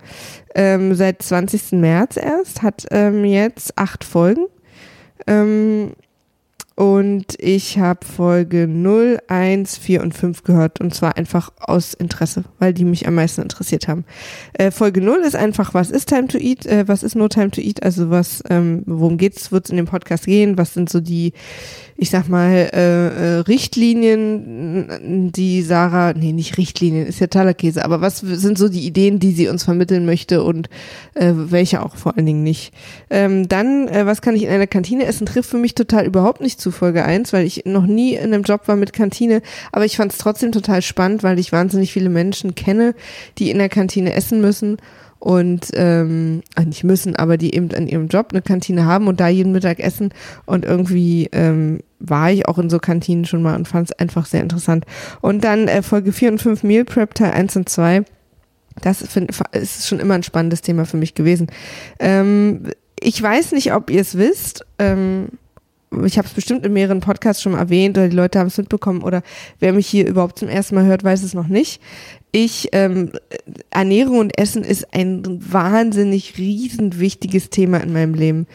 Ähm, 0.53 0.94
seit 0.94 1.22
20. 1.24 1.72
März 1.74 2.17
erst. 2.17 2.62
Hat 2.62 2.86
ähm, 2.91 3.25
jetzt 3.25 3.77
acht 3.77 4.03
Folgen. 4.03 4.46
Ähm, 5.25 5.94
und 6.75 7.36
ich 7.38 7.77
habe 7.77 8.03
Folge 8.03 8.68
0, 8.68 9.20
1, 9.27 9.77
4 9.77 10.01
und 10.01 10.13
5 10.13 10.44
gehört. 10.44 10.82
Und 10.82 10.94
zwar 10.94 11.18
einfach 11.18 11.51
aus 11.60 11.94
Interesse, 11.94 12.46
weil 12.58 12.74
die 12.74 12.86
mich 12.86 13.08
am 13.08 13.15
meisten 13.15 13.42
interessiert 13.42 13.88
haben. 13.88 14.06
Äh, 14.53 14.72
Folge 14.72 15.00
0 15.00 15.20
ist 15.20 15.36
einfach, 15.36 15.75
was 15.75 15.92
ist 15.92 16.10
Time 16.10 16.27
to 16.27 16.39
Eat, 16.39 16.65
äh, 16.65 16.88
was 16.88 17.03
ist 17.03 17.15
No 17.15 17.27
Time 17.27 17.51
to 17.51 17.62
Eat, 17.62 17.84
also 17.84 18.10
was, 18.10 18.44
ähm, 18.50 18.82
worum 18.88 19.18
geht's, 19.18 19.51
wird's 19.51 19.70
in 19.70 19.77
dem 19.77 19.86
Podcast 19.86 20.25
gehen, 20.25 20.58
was 20.58 20.74
sind 20.74 20.89
so 20.89 21.00
die 21.00 21.34
ich 21.95 22.09
sag 22.09 22.27
mal, 22.27 22.69
äh, 22.73 23.07
äh, 23.07 23.39
Richtlinien, 23.39 25.31
die 25.31 25.62
Sarah, 25.62 26.13
nee, 26.13 26.31
nicht 26.31 26.57
Richtlinien, 26.57 27.05
ist 27.05 27.19
ja 27.19 27.27
Talerkäse, 27.27 27.85
aber 27.85 28.01
was 28.01 28.19
sind 28.19 28.57
so 28.57 28.67
die 28.67 28.85
Ideen, 28.85 29.19
die 29.19 29.31
sie 29.31 29.47
uns 29.47 29.63
vermitteln 29.63 30.05
möchte 30.05 30.43
und 30.43 30.69
äh, 31.13 31.31
welche 31.33 31.83
auch 31.83 31.95
vor 31.95 32.17
allen 32.17 32.25
Dingen 32.25 32.43
nicht. 32.43 32.73
Ähm, 33.09 33.47
dann, 33.47 33.88
äh, 33.88 34.05
was 34.05 34.21
kann 34.21 34.35
ich 34.35 34.43
in 34.43 34.50
einer 34.50 34.67
Kantine 34.67 35.05
essen, 35.05 35.27
trifft 35.27 35.50
für 35.50 35.57
mich 35.57 35.75
total 35.75 36.05
überhaupt 36.05 36.41
nicht 36.41 36.59
zu 36.59 36.71
Folge 36.71 37.05
1, 37.05 37.31
weil 37.31 37.45
ich 37.45 37.63
noch 37.65 37.85
nie 37.85 38.15
in 38.15 38.33
einem 38.33 38.43
Job 38.43 38.67
war 38.67 38.75
mit 38.75 38.93
Kantine, 38.93 39.41
aber 39.71 39.85
ich 39.85 39.97
fand 39.97 40.12
es 40.12 40.17
trotzdem 40.17 40.51
total 40.51 40.81
spannend, 40.81 41.23
weil 41.23 41.38
ich 41.38 41.51
wahnsinnig 41.51 41.93
viele 41.93 42.09
Menschen 42.09 42.55
kenne, 42.55 42.95
die 43.38 43.51
in 43.51 43.59
der 43.59 43.69
Kantine 43.69 44.13
essen 44.13 44.41
müssen 44.41 44.77
und 45.24 45.68
ähm, 45.75 46.44
nicht 46.65 46.84
müssen, 46.84 47.15
aber 47.15 47.38
die 47.38 47.56
eben 47.56 47.74
an 47.74 47.88
ihrem 47.88 48.10
Job 48.10 48.32
eine 48.32 48.42
Kantine 48.42 48.84
haben 48.84 49.08
und 49.08 49.22
da 49.22 49.30
jeden 49.30 49.53
Mittag 49.53 49.80
essen 49.80 50.13
und 50.46 50.65
irgendwie 50.65 51.30
ähm, 51.32 51.80
war 52.00 52.30
ich 52.30 52.46
auch 52.50 52.58
in 52.58 52.70
so 52.70 52.77
Kantinen 52.77 53.24
schon 53.24 53.42
mal 53.42 53.56
und 53.56 53.65
fand 53.65 53.89
es 53.89 53.98
einfach 53.98 54.25
sehr 54.25 54.42
interessant. 54.42 54.84
Und 55.22 55.46
dann 55.46 55.70
äh, 55.70 55.82
Folge 55.82 56.12
4 56.12 56.34
und 56.34 56.42
5 56.42 56.63
Meal 56.63 56.84
Prep 56.84 57.15
Teil 57.15 57.32
1 57.32 57.56
und 57.56 57.70
2. 57.70 58.03
Das 58.82 59.01
find, 59.08 59.32
ist 59.53 59.88
schon 59.88 60.01
immer 60.01 60.15
ein 60.15 60.24
spannendes 60.24 60.62
Thema 60.62 60.84
für 60.84 60.98
mich 60.98 61.15
gewesen. 61.15 61.48
Ähm, 62.00 62.72
ich 63.00 63.22
weiß 63.22 63.53
nicht, 63.53 63.74
ob 63.74 63.89
ihr 63.89 64.01
es 64.01 64.18
wisst. 64.18 64.65
Ähm, 64.77 65.30
ich 66.05 66.17
habe 66.17 66.27
es 66.27 66.33
bestimmt 66.33 66.65
in 66.65 66.73
mehreren 66.73 67.00
Podcasts 67.00 67.41
schon 67.41 67.53
erwähnt 67.53 67.97
oder 67.97 68.09
die 68.09 68.15
Leute 68.15 68.39
haben 68.39 68.47
es 68.47 68.57
mitbekommen 68.57 69.01
oder 69.01 69.21
wer 69.59 69.73
mich 69.73 69.88
hier 69.88 70.07
überhaupt 70.07 70.39
zum 70.39 70.47
ersten 70.47 70.75
Mal 70.75 70.85
hört, 70.85 71.03
weiß 71.03 71.23
es 71.23 71.33
noch 71.33 71.47
nicht. 71.47 71.81
Ich, 72.31 72.69
ähm, 72.71 73.12
Ernährung 73.69 74.19
und 74.19 74.38
Essen 74.38 74.63
ist 74.63 74.93
ein 74.93 75.23
wahnsinnig 75.39 76.38
riesen 76.38 77.00
wichtiges 77.00 77.50
Thema 77.50 77.77
in 77.77 77.93
meinem 77.93 78.15
Leben. 78.15 78.47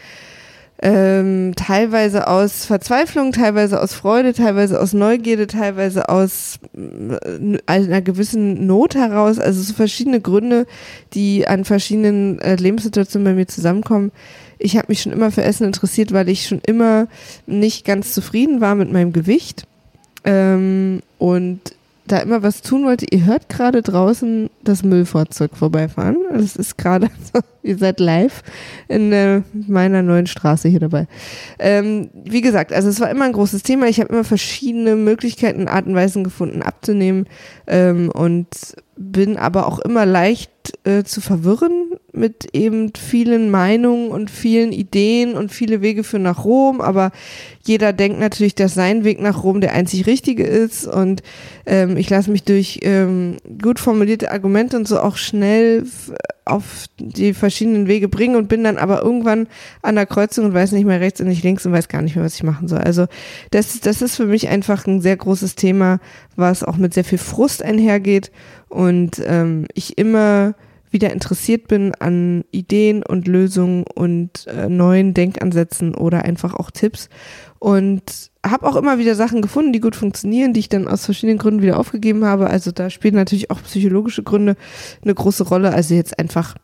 Ähm, 0.81 1.53
teilweise 1.57 2.27
aus 2.27 2.65
Verzweiflung, 2.65 3.33
teilweise 3.33 3.81
aus 3.81 3.93
Freude, 3.93 4.33
teilweise 4.33 4.79
aus 4.79 4.93
Neugierde, 4.93 5.45
teilweise 5.47 6.07
aus 6.07 6.59
äh, 6.73 7.57
einer 7.65 8.01
gewissen 8.01 8.65
Not 8.65 8.95
heraus. 8.95 9.39
Also 9.39 9.61
so 9.61 9.73
verschiedene 9.73 10.21
Gründe, 10.21 10.67
die 11.13 11.47
an 11.47 11.65
verschiedenen 11.65 12.39
äh, 12.39 12.55
Lebenssituationen 12.55 13.25
bei 13.25 13.33
mir 13.33 13.47
zusammenkommen 13.47 14.11
ich 14.59 14.75
habe 14.77 14.87
mich 14.89 15.01
schon 15.01 15.13
immer 15.13 15.31
für 15.31 15.43
Essen 15.43 15.65
interessiert, 15.65 16.11
weil 16.11 16.29
ich 16.29 16.45
schon 16.45 16.61
immer 16.65 17.07
nicht 17.47 17.85
ganz 17.85 18.13
zufrieden 18.13 18.61
war 18.61 18.75
mit 18.75 18.91
meinem 18.91 19.13
Gewicht 19.13 19.65
ähm, 20.25 21.01
und 21.17 21.61
da 22.11 22.19
immer 22.19 22.43
was 22.43 22.61
tun 22.61 22.85
wollte. 22.85 23.05
Ihr 23.09 23.25
hört 23.25 23.49
gerade 23.49 23.81
draußen 23.81 24.49
das 24.63 24.83
Müllfahrzeug 24.83 25.55
vorbeifahren. 25.55 26.17
Das 26.31 26.55
ist 26.55 26.77
gerade, 26.77 27.09
so, 27.33 27.39
ihr 27.63 27.77
seid 27.77 27.99
live 27.99 28.43
in 28.87 29.11
äh, 29.13 29.41
meiner 29.67 30.01
neuen 30.01 30.27
Straße 30.27 30.67
hier 30.67 30.79
dabei. 30.79 31.07
Ähm, 31.59 32.09
wie 32.13 32.41
gesagt, 32.41 32.73
also 32.73 32.89
es 32.89 32.99
war 32.99 33.09
immer 33.09 33.25
ein 33.25 33.33
großes 33.33 33.63
Thema. 33.63 33.87
Ich 33.87 33.99
habe 33.99 34.11
immer 34.11 34.23
verschiedene 34.23 34.95
Möglichkeiten, 34.95 35.67
Arten 35.67 35.91
und 35.91 35.95
Weisen 35.95 36.23
gefunden 36.23 36.61
abzunehmen 36.61 37.27
ähm, 37.67 38.09
und 38.09 38.47
bin 38.95 39.37
aber 39.37 39.67
auch 39.67 39.79
immer 39.79 40.05
leicht 40.05 40.51
äh, 40.83 41.03
zu 41.03 41.21
verwirren 41.21 41.88
mit 42.19 42.49
eben 42.53 42.91
vielen 42.95 43.49
Meinungen 43.49 44.09
und 44.11 44.29
vielen 44.29 44.71
Ideen 44.71 45.35
und 45.35 45.51
viele 45.51 45.81
Wege 45.81 46.03
für 46.03 46.19
nach 46.19 46.43
Rom, 46.43 46.81
aber 46.81 47.11
jeder 47.63 47.93
denkt 47.93 48.19
natürlich, 48.19 48.55
dass 48.55 48.73
sein 48.73 49.03
Weg 49.03 49.21
nach 49.21 49.43
Rom 49.43 49.61
der 49.61 49.73
einzig 49.73 50.05
richtige 50.05 50.43
ist 50.43 50.85
und 50.85 51.23
ähm, 51.65 51.97
ich 51.97 52.09
lasse 52.09 52.29
mich 52.29 52.43
durch 52.43 52.79
ähm, 52.83 53.37
gut 53.61 53.79
formulierte 53.79 54.31
Argumente 54.31 54.77
und 54.77 54.87
so 54.87 54.99
auch 54.99 55.17
schnell 55.17 55.85
auf 56.45 56.85
die 56.97 57.33
verschiedenen 57.33 57.87
Wege 57.87 58.09
bringen 58.09 58.35
und 58.35 58.49
bin 58.49 58.63
dann 58.63 58.77
aber 58.77 59.01
irgendwann 59.01 59.47
an 59.81 59.95
der 59.95 60.05
Kreuzung 60.05 60.45
und 60.45 60.53
weiß 60.53 60.71
nicht 60.71 60.85
mehr 60.85 60.99
rechts 60.99 61.21
und 61.21 61.27
nicht 61.27 61.43
links 61.43 61.65
und 61.65 61.71
weiß 61.71 61.87
gar 61.87 62.01
nicht 62.01 62.15
mehr, 62.15 62.25
was 62.25 62.35
ich 62.35 62.43
machen 62.43 62.67
soll. 62.67 62.79
Also 62.79 63.05
das, 63.51 63.79
das 63.79 64.01
ist 64.01 64.15
für 64.15 64.25
mich 64.25 64.49
einfach 64.49 64.85
ein 64.87 65.01
sehr 65.01 65.15
großes 65.15 65.55
Thema, 65.55 65.99
was 66.35 66.63
auch 66.63 66.77
mit 66.77 66.93
sehr 66.93 67.03
viel 67.03 67.17
Frust 67.17 67.63
einhergeht 67.63 68.31
und 68.67 69.21
ähm, 69.25 69.65
ich 69.73 69.97
immer 69.97 70.55
wieder 70.91 71.11
interessiert 71.11 71.67
bin 71.67 71.93
an 71.95 72.43
Ideen 72.51 73.03
und 73.03 73.27
Lösungen 73.27 73.85
und 73.93 74.47
äh, 74.47 74.69
neuen 74.69 75.13
Denkansätzen 75.13 75.95
oder 75.95 76.23
einfach 76.23 76.53
auch 76.53 76.71
Tipps 76.71 77.09
und 77.59 78.31
habe 78.45 78.67
auch 78.67 78.75
immer 78.75 78.97
wieder 78.97 79.15
Sachen 79.15 79.41
gefunden, 79.41 79.73
die 79.73 79.81
gut 79.81 79.95
funktionieren, 79.95 80.53
die 80.53 80.61
ich 80.61 80.69
dann 80.69 80.87
aus 80.87 81.05
verschiedenen 81.05 81.37
Gründen 81.37 81.61
wieder 81.61 81.77
aufgegeben 81.77 82.23
habe. 82.25 82.49
Also 82.49 82.71
da 82.71 82.89
spielen 82.89 83.15
natürlich 83.15 83.51
auch 83.51 83.61
psychologische 83.63 84.23
Gründe 84.23 84.55
eine 85.03 85.13
große 85.13 85.43
Rolle. 85.43 85.73
Also 85.73 85.93
jetzt 85.93 86.17
einfach 86.19 86.55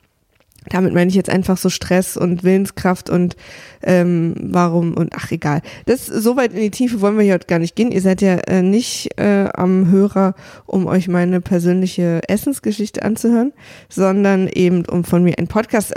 damit 0.70 0.94
meine 0.94 1.10
ich 1.10 1.16
jetzt 1.16 1.30
einfach 1.30 1.58
so 1.58 1.70
Stress 1.70 2.18
und 2.18 2.44
Willenskraft 2.44 3.10
und 3.10 3.36
ähm, 3.84 4.34
warum 4.40 4.96
und 4.96 5.14
ach 5.16 5.32
egal. 5.32 5.62
Das 5.86 6.08
so 6.08 6.36
weit 6.38 6.54
in 6.54 6.60
die 6.60 6.72
Tiefe 6.72 7.02
wollen 7.02 7.18
wir 7.18 7.24
hier 7.24 7.34
heute 7.34 7.48
gar 7.48 7.60
nicht 7.60 7.76
gehen. 7.76 7.92
Ihr 7.92 8.02
seid 8.02 8.22
ja 8.22 8.36
äh, 8.48 8.62
nicht 8.62 9.20
äh, 9.20 9.48
am 9.54 9.92
Hörer, 9.92 10.34
um 10.66 10.88
euch 10.88 11.08
meine 11.08 11.42
persönliche 11.42 12.22
Essensgeschichte 12.28 13.04
anzuhören, 13.04 13.54
sondern 13.90 14.48
eben 14.48 14.86
um 14.86 15.04
von 15.04 15.24
mir 15.24 15.38
einen 15.38 15.48
Podcast 15.48 15.94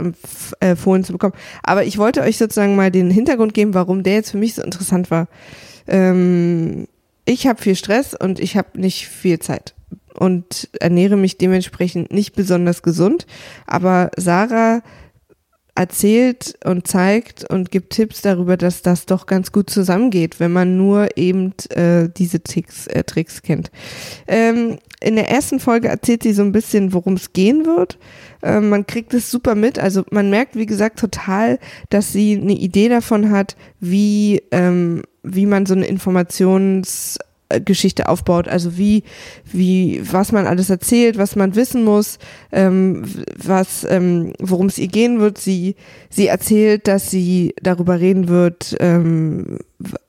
empfohlen 0.61 1.05
zu 1.05 1.13
bekommen. 1.13 1.35
Aber 1.63 1.85
ich 1.85 1.99
wollte 1.99 2.23
euch 2.23 2.37
sozusagen 2.37 2.77
mal 2.77 2.91
den 2.91 3.11
Hintergrund 3.11 3.55
geben, 3.55 3.75
warum 3.75 4.03
der 4.03 4.15
jetzt 4.15 4.31
für 4.31 4.39
mich 4.39 4.55
so 4.55 4.63
interessant 4.63 5.11
war. 5.11 5.29
Ähm, 5.87 6.87
ich 7.25 7.47
habe 7.47 7.61
viel 7.61 7.77
Stress 7.77 8.15
und 8.15 8.41
ich 8.41 8.57
habe 8.57 8.79
nicht 8.79 9.09
viel 9.09 9.39
Zeit 9.39 9.75
und 10.19 10.69
ernähre 10.81 11.17
mich 11.17 11.39
dementsprechend 11.39 12.13
nicht 12.13 12.35
besonders 12.35 12.83
gesund. 12.83 13.27
Aber 13.67 14.11
Sarah 14.17 14.83
erzählt 15.79 16.59
und 16.65 16.89
zeigt 16.89 17.45
und 17.49 17.71
gibt 17.71 17.91
Tipps 17.91 18.21
darüber, 18.21 18.57
dass 18.57 18.83
das 18.83 19.07
doch 19.07 19.27
ganz 19.27 19.53
gut 19.53 19.71
zusammengeht, 19.71 20.41
wenn 20.41 20.53
man 20.53 20.77
nur 20.77 21.17
eben 21.17 21.55
äh, 21.71 22.09
diese 22.09 22.43
Tricks, 22.43 22.89
äh, 22.89 23.05
Tricks 23.05 23.43
kennt. 23.43 23.71
Ähm, 24.27 24.79
in 25.01 25.15
der 25.15 25.31
ersten 25.31 25.61
Folge 25.61 25.87
erzählt 25.87 26.25
sie 26.25 26.33
so 26.33 26.43
ein 26.43 26.51
bisschen, 26.51 26.93
worum 26.93 27.15
es 27.15 27.33
gehen 27.33 27.65
wird. 27.65 27.97
Ähm, 28.43 28.69
man 28.71 28.89
kriegt 28.89 29.15
es 29.15 29.31
super 29.31 29.55
mit. 29.55 29.79
Also 29.79 30.03
man 30.11 30.31
merkt, 30.31 30.57
wie 30.57 30.67
gesagt, 30.67 30.99
total, 30.99 31.61
dass 31.91 32.13
sie 32.13 32.37
eine 32.37 32.55
Idee 32.55 32.89
davon 32.89 33.31
hat, 33.31 33.57
wie, 33.79 34.43
ähm, 34.51 35.03
wie 35.23 35.47
man 35.47 35.65
so 35.67 35.75
eine 35.75 35.87
Informations 35.87 37.19
Geschichte 37.65 38.09
aufbaut, 38.09 38.47
also 38.47 38.77
wie, 38.77 39.05
wie, 39.45 40.03
was 40.11 40.33
man 40.33 40.47
alles 40.47 40.69
erzählt, 40.69 41.17
was 41.17 41.35
man 41.35 41.55
wissen 41.55 41.83
muss, 41.83 42.19
ähm, 42.53 43.05
was, 43.37 43.87
ähm, 43.89 44.35
worum 44.39 44.67
es 44.67 44.79
ihr 44.79 44.89
gehen 44.89 45.19
wird. 45.19 45.39
Sie, 45.39 45.75
sie 46.11 46.27
erzählt, 46.27 46.87
dass 46.89 47.11
sie 47.11 47.55
darüber 47.63 48.01
reden 48.01 48.29
wird, 48.29 48.77
ähm, 48.81 49.59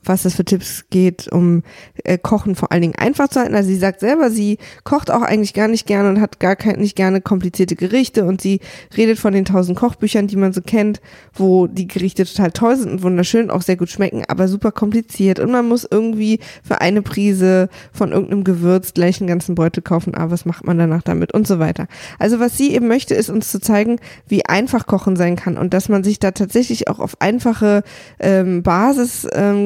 was 0.03 0.25
es 0.25 0.35
für 0.35 0.45
Tipps 0.45 0.85
geht, 0.89 1.27
um 1.31 1.61
äh, 2.03 2.17
Kochen 2.17 2.55
vor 2.55 2.71
allen 2.71 2.81
Dingen 2.81 2.95
einfach 2.95 3.27
zu 3.27 3.39
halten. 3.39 3.53
Also 3.53 3.69
sie 3.69 3.75
sagt 3.75 3.99
selber, 3.99 4.31
sie 4.31 4.57
kocht 4.83 5.11
auch 5.11 5.21
eigentlich 5.21 5.53
gar 5.53 5.67
nicht 5.67 5.85
gerne 5.85 6.09
und 6.09 6.19
hat 6.19 6.39
gar 6.39 6.55
kein, 6.55 6.79
nicht 6.79 6.95
gerne 6.95 7.21
komplizierte 7.21 7.75
Gerichte 7.75 8.25
und 8.25 8.41
sie 8.41 8.61
redet 8.97 9.19
von 9.19 9.33
den 9.33 9.45
tausend 9.45 9.77
Kochbüchern, 9.77 10.25
die 10.25 10.37
man 10.37 10.53
so 10.53 10.61
kennt, 10.61 11.01
wo 11.33 11.67
die 11.67 11.87
Gerichte 11.87 12.25
total 12.25 12.51
toll 12.51 12.77
sind 12.77 12.91
und 12.91 13.03
wunderschön, 13.03 13.51
auch 13.51 13.61
sehr 13.61 13.75
gut 13.75 13.89
schmecken, 13.89 14.23
aber 14.27 14.47
super 14.47 14.71
kompliziert 14.71 15.39
und 15.39 15.51
man 15.51 15.67
muss 15.67 15.87
irgendwie 15.89 16.39
für 16.63 16.81
eine 16.81 17.03
Prise 17.03 17.69
von 17.93 18.11
irgendeinem 18.11 18.43
Gewürz 18.43 18.95
gleich 18.95 19.21
einen 19.21 19.27
ganzen 19.27 19.53
Beutel 19.53 19.83
kaufen, 19.83 20.15
aber 20.15 20.31
was 20.31 20.45
macht 20.45 20.65
man 20.65 20.79
danach 20.79 21.03
damit 21.03 21.31
und 21.35 21.45
so 21.45 21.59
weiter. 21.59 21.87
Also 22.17 22.39
was 22.39 22.57
sie 22.57 22.73
eben 22.73 22.87
möchte, 22.87 23.13
ist 23.13 23.29
uns 23.29 23.51
zu 23.51 23.59
zeigen, 23.61 23.99
wie 24.27 24.45
einfach 24.45 24.87
Kochen 24.87 25.15
sein 25.15 25.35
kann 25.35 25.57
und 25.57 25.75
dass 25.75 25.89
man 25.89 26.03
sich 26.03 26.17
da 26.17 26.31
tatsächlich 26.31 26.87
auch 26.87 26.97
auf 26.97 27.21
einfache 27.21 27.83
ähm, 28.19 28.63
Basis 28.63 29.27
ähm, 29.33 29.58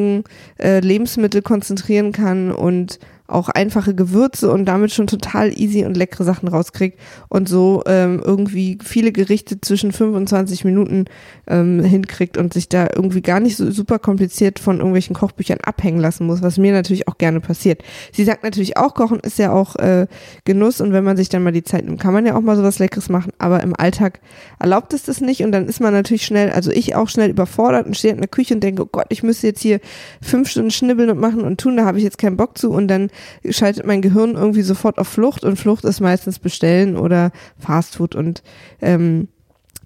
Lebensmittel 0.57 1.41
konzentrieren 1.41 2.11
kann 2.11 2.51
und 2.51 2.99
auch 3.27 3.47
einfache 3.47 3.95
Gewürze 3.95 4.51
und 4.51 4.65
damit 4.65 4.91
schon 4.91 5.07
total 5.07 5.57
easy 5.57 5.85
und 5.85 5.95
leckere 5.95 6.25
Sachen 6.25 6.49
rauskriegt 6.49 6.99
und 7.29 7.47
so 7.47 7.81
ähm, 7.85 8.21
irgendwie 8.23 8.77
viele 8.83 9.13
Gerichte 9.13 9.61
zwischen 9.61 9.93
25 9.93 10.65
Minuten 10.65 11.05
ähm, 11.47 11.81
hinkriegt 11.81 12.37
und 12.37 12.53
sich 12.53 12.67
da 12.67 12.87
irgendwie 12.93 13.21
gar 13.21 13.39
nicht 13.39 13.55
so 13.55 13.71
super 13.71 13.97
kompliziert 13.97 14.59
von 14.59 14.77
irgendwelchen 14.77 15.15
Kochbüchern 15.15 15.59
abhängen 15.63 15.99
lassen 15.99 16.27
muss, 16.27 16.41
was 16.41 16.57
mir 16.57 16.73
natürlich 16.73 17.07
auch 17.07 17.17
gerne 17.17 17.39
passiert. 17.39 17.81
Sie 18.11 18.25
sagt 18.25 18.43
natürlich 18.43 18.75
auch, 18.75 18.93
Kochen 18.93 19.21
ist 19.21 19.39
ja 19.39 19.53
auch 19.53 19.77
äh, 19.77 20.07
Genuss 20.43 20.81
und 20.81 20.91
wenn 20.91 21.05
man 21.05 21.15
sich 21.15 21.29
dann 21.29 21.43
mal 21.43 21.53
die 21.53 21.63
Zeit 21.63 21.85
nimmt, 21.85 22.01
kann 22.01 22.13
man 22.13 22.25
ja 22.25 22.35
auch 22.35 22.41
mal 22.41 22.57
sowas 22.57 22.79
Leckeres 22.79 23.07
machen, 23.07 23.31
aber 23.37 23.63
im 23.63 23.73
Alltag 23.73 24.19
erlaubt 24.59 24.93
es 24.93 25.03
das 25.03 25.21
nicht 25.21 25.43
und 25.43 25.53
dann 25.53 25.67
ist 25.67 25.79
man 25.79 25.93
natürlich 25.93 26.25
schnell, 26.25 26.49
also 26.49 26.71
ich 26.71 26.95
auch 26.95 27.07
schnell 27.07 27.29
überfordert 27.29 27.85
und 27.85 27.95
stehe 27.95 28.13
in 28.13 28.19
der 28.19 28.27
Küche 28.27 28.53
und 28.53 28.59
denke, 28.61 28.83
oh 28.83 28.89
Gott, 28.91 29.07
ich 29.09 29.23
müsste 29.23 29.47
jetzt 29.47 29.61
hier 29.61 29.79
fünf 30.21 30.49
Stunden 30.49 30.71
schnibbeln 30.71 31.09
und 31.09 31.19
machen 31.19 31.41
und 31.41 31.59
tun, 31.61 31.77
da 31.77 31.85
habe 31.85 31.97
ich 31.97 32.03
jetzt 32.03 32.17
keinen 32.17 32.35
Bock 32.35 32.57
zu 32.57 32.69
und 32.71 32.89
dann 32.89 33.09
schaltet 33.49 33.85
mein 33.85 34.01
Gehirn 34.01 34.35
irgendwie 34.35 34.61
sofort 34.61 34.97
auf 34.97 35.07
Flucht 35.07 35.43
und 35.43 35.57
Flucht 35.57 35.83
ist 35.85 35.99
meistens 35.99 36.39
Bestellen 36.39 36.97
oder 36.97 37.31
Fastfood 37.57 38.15
und 38.15 38.43
ähm, 38.81 39.27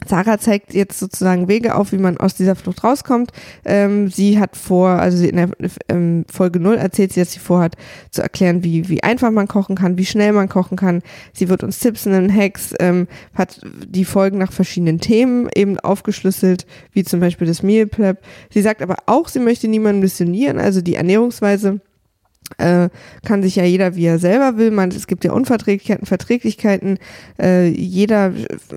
Sarah 0.06 0.38
zeigt 0.38 0.74
jetzt 0.74 1.00
sozusagen 1.00 1.48
Wege 1.48 1.76
auf, 1.76 1.92
wie 1.92 1.98
man 1.98 2.18
aus 2.18 2.36
dieser 2.36 2.56
Flucht 2.56 2.84
rauskommt. 2.84 3.32
Ähm, 3.66 4.10
sie 4.10 4.40
hat 4.40 4.56
vor, 4.56 4.90
also 4.90 5.24
in 5.26 5.36
der 5.36 5.50
ähm, 5.90 6.26
Folge 6.32 6.60
0 6.60 6.76
erzählt 6.76 7.14
sie, 7.14 7.20
dass 7.20 7.32
sie 7.32 7.40
vorhat 7.40 7.76
zu 8.12 8.22
erklären, 8.22 8.64
wie, 8.64 8.90
wie 8.90 9.04
einfach 9.04 9.32
man 9.32 9.48
kochen 9.48 9.76
kann, 9.76 9.98
wie 9.98 10.06
schnell 10.06 10.34
man 10.34 10.50
kochen 10.50 10.78
kann. 10.78 11.02
Sie 11.34 11.50
wird 11.50 11.64
uns 11.64 11.80
Tipps 11.80 12.06
nennen, 12.06 12.34
Hacks, 12.34 12.74
ähm, 12.80 13.08
hat 13.34 13.60
die 13.64 14.06
Folgen 14.06 14.38
nach 14.38 14.52
verschiedenen 14.52 15.00
Themen 15.00 15.50
eben 15.56 15.80
aufgeschlüsselt, 15.80 16.68
wie 16.92 17.04
zum 17.04 17.20
Beispiel 17.20 17.48
das 17.48 17.64
Meal 17.64 17.88
Prep. 17.88 18.22
Sie 18.52 18.62
sagt 18.62 18.82
aber 18.82 18.98
auch, 19.08 19.28
sie 19.28 19.40
möchte 19.40 19.68
niemanden 19.68 20.02
missionieren, 20.02 20.60
also 20.60 20.82
die 20.82 20.96
Ernährungsweise 20.96 21.82
äh, 22.58 22.90
kann 23.26 23.44
sich 23.44 23.56
ja 23.56 23.64
jeder, 23.64 23.96
wie 23.96 24.06
er 24.06 24.20
selber 24.20 24.58
will. 24.58 24.72
Man, 24.72 24.90
es 24.90 25.08
gibt 25.08 25.24
ja 25.26 25.32
Unverträglichkeiten, 25.32 26.06
Verträglichkeiten. 26.06 26.98
Äh, 27.40 27.68
jeder, 27.68 28.34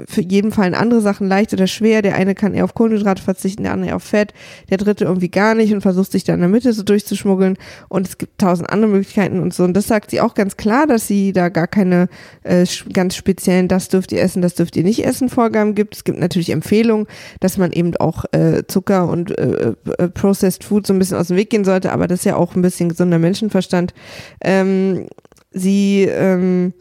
für 0.07 0.23
jeden 0.23 0.51
fallen 0.53 0.75
andere 0.75 1.01
Sachen 1.01 1.29
leicht 1.29 1.53
oder 1.53 1.67
schwer. 1.67 2.03
Der 2.03 2.17
eine 2.17 2.35
kann 2.35 2.53
eher 2.53 2.65
auf 2.65 2.75
Kohlenhydrate 2.75 3.23
verzichten, 3.23 3.63
der 3.63 3.73
andere 3.73 3.91
eher 3.91 3.97
auf 3.97 4.03
Fett, 4.03 4.35
der 4.69 4.79
dritte 4.79 5.05
irgendwie 5.05 5.31
gar 5.31 5.55
nicht 5.55 5.73
und 5.73 5.81
versucht 5.83 6.13
sich 6.13 6.25
da 6.25 6.35
in 6.35 6.41
der 6.41 6.49
Mitte 6.49 6.73
so 6.73 6.83
durchzuschmuggeln. 6.83 7.57
Und 7.89 8.09
es 8.09 8.19
gibt 8.19 8.39
tausend 8.39 8.71
andere 8.71 8.91
Möglichkeiten 8.91 9.41
und 9.41 9.55
so. 9.55 9.65
Und 9.65 9.75
das 9.75 9.87
sagt 9.87 10.11
sie 10.11 10.21
auch 10.21 10.35
ganz 10.35 10.57
klar, 10.57 10.87
dass 10.87 11.07
sie 11.07 11.33
da 11.33 11.49
gar 11.49 11.69
keine 11.69 12.09
äh, 12.43 12.67
ganz 12.93 13.15
speziellen, 13.15 13.69
das 13.69 13.89
dürft 13.89 14.13
ihr 14.13 14.21
essen, 14.21 14.43
das 14.43 14.57
dürft 14.57 14.77
ihr 14.77 14.85
nicht 14.85 15.05
essen, 15.05 15.29
Vorgaben 15.29 15.75
gibt. 15.75 15.95
Es 15.95 16.05
gibt 16.05 16.19
natürlich 16.19 16.51
Empfehlungen, 16.51 17.07
dass 17.39 17.57
man 17.57 17.73
eben 17.73 17.97
auch 17.97 18.25
äh, 18.33 18.65
Zucker 18.67 19.09
und 19.09 19.37
äh, 19.39 19.75
äh 19.99 20.09
Processed 20.09 20.65
Food 20.65 20.87
so 20.87 20.93
ein 20.93 20.99
bisschen 20.99 21.17
aus 21.17 21.29
dem 21.29 21.37
Weg 21.37 21.51
gehen 21.51 21.65
sollte. 21.65 21.93
Aber 21.93 22.09
das 22.09 22.21
ist 22.21 22.25
ja 22.25 22.37
auch 22.37 22.57
ein 22.57 22.63
bisschen 22.63 22.89
gesunder 22.89 23.19
Menschenverstand 23.19 23.60
Menschenverstand. 23.61 23.95
Ähm, 24.41 25.07
sie, 25.53 26.03
ähm, 26.05 26.73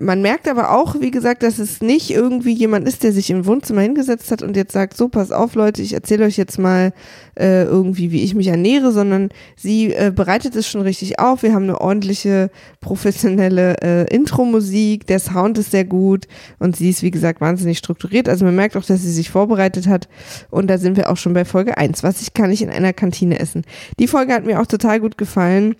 man 0.00 0.22
merkt 0.22 0.46
aber 0.46 0.70
auch, 0.70 1.00
wie 1.00 1.10
gesagt, 1.10 1.42
dass 1.42 1.58
es 1.58 1.80
nicht 1.80 2.10
irgendwie 2.10 2.52
jemand 2.52 2.86
ist, 2.86 3.02
der 3.02 3.12
sich 3.12 3.30
im 3.30 3.46
Wohnzimmer 3.46 3.80
hingesetzt 3.80 4.30
hat 4.30 4.42
und 4.42 4.56
jetzt 4.56 4.72
sagt, 4.72 4.96
so, 4.96 5.08
pass 5.08 5.32
auf 5.32 5.56
Leute, 5.56 5.82
ich 5.82 5.92
erzähle 5.92 6.24
euch 6.24 6.36
jetzt 6.36 6.56
mal 6.56 6.92
äh, 7.34 7.64
irgendwie, 7.64 8.12
wie 8.12 8.22
ich 8.22 8.34
mich 8.34 8.46
ernähre, 8.46 8.92
sondern 8.92 9.30
sie 9.56 9.92
äh, 9.92 10.12
bereitet 10.14 10.54
es 10.54 10.68
schon 10.68 10.82
richtig 10.82 11.18
auf. 11.18 11.42
Wir 11.42 11.52
haben 11.52 11.64
eine 11.64 11.80
ordentliche, 11.80 12.50
professionelle 12.80 13.76
äh, 13.82 14.14
Intro-Musik, 14.14 15.04
der 15.08 15.18
Sound 15.18 15.58
ist 15.58 15.72
sehr 15.72 15.84
gut 15.84 16.28
und 16.60 16.76
sie 16.76 16.90
ist, 16.90 17.02
wie 17.02 17.10
gesagt, 17.10 17.40
wahnsinnig 17.40 17.78
strukturiert. 17.78 18.28
Also 18.28 18.44
man 18.44 18.54
merkt 18.54 18.76
auch, 18.76 18.84
dass 18.84 19.02
sie 19.02 19.12
sich 19.12 19.30
vorbereitet 19.30 19.88
hat 19.88 20.08
und 20.50 20.68
da 20.68 20.78
sind 20.78 20.96
wir 20.96 21.10
auch 21.10 21.16
schon 21.16 21.32
bei 21.32 21.44
Folge 21.44 21.76
1. 21.76 22.04
Was 22.04 22.22
ich 22.22 22.34
kann 22.34 22.52
ich 22.52 22.62
in 22.62 22.70
einer 22.70 22.92
Kantine 22.92 23.40
essen. 23.40 23.64
Die 23.98 24.06
Folge 24.06 24.32
hat 24.32 24.44
mir 24.44 24.60
auch 24.60 24.66
total 24.66 25.00
gut 25.00 25.18
gefallen 25.18 25.74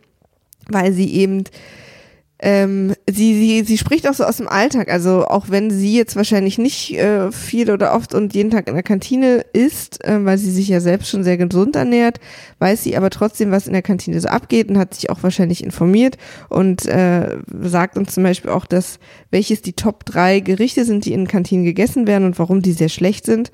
weil 0.68 0.92
sie 0.92 1.12
eben 1.14 1.44
ähm, 2.40 2.94
sie, 3.10 3.34
sie, 3.34 3.64
sie 3.64 3.78
spricht 3.78 4.08
auch 4.08 4.14
so 4.14 4.24
aus 4.24 4.36
dem 4.36 4.48
Alltag. 4.48 4.90
Also 4.90 5.26
auch 5.26 5.46
wenn 5.48 5.70
sie 5.70 5.96
jetzt 5.96 6.14
wahrscheinlich 6.14 6.56
nicht 6.58 6.96
äh, 6.96 7.32
viel 7.32 7.70
oder 7.70 7.94
oft 7.94 8.14
und 8.14 8.34
jeden 8.34 8.50
Tag 8.50 8.68
in 8.68 8.74
der 8.74 8.84
Kantine 8.84 9.44
isst, 9.52 10.04
äh, 10.04 10.24
weil 10.24 10.38
sie 10.38 10.52
sich 10.52 10.68
ja 10.68 10.80
selbst 10.80 11.08
schon 11.08 11.24
sehr 11.24 11.36
gesund 11.36 11.74
ernährt, 11.74 12.20
weiß 12.60 12.84
sie 12.84 12.96
aber 12.96 13.10
trotzdem, 13.10 13.50
was 13.50 13.66
in 13.66 13.72
der 13.72 13.82
Kantine 13.82 14.20
so 14.20 14.28
abgeht 14.28 14.68
und 14.68 14.78
hat 14.78 14.94
sich 14.94 15.10
auch 15.10 15.22
wahrscheinlich 15.22 15.64
informiert 15.64 16.16
und 16.48 16.86
äh, 16.86 17.38
sagt 17.60 17.96
uns 17.96 18.14
zum 18.14 18.22
Beispiel 18.22 18.50
auch, 18.50 18.66
dass 18.66 19.00
welches 19.30 19.60
die 19.60 19.72
Top 19.72 20.04
drei 20.04 20.38
Gerichte 20.38 20.84
sind, 20.84 21.04
die 21.06 21.12
in 21.12 21.26
Kantinen 21.26 21.64
gegessen 21.64 22.06
werden 22.06 22.24
und 22.24 22.38
warum 22.38 22.62
die 22.62 22.72
sehr 22.72 22.88
schlecht 22.88 23.26
sind. 23.26 23.50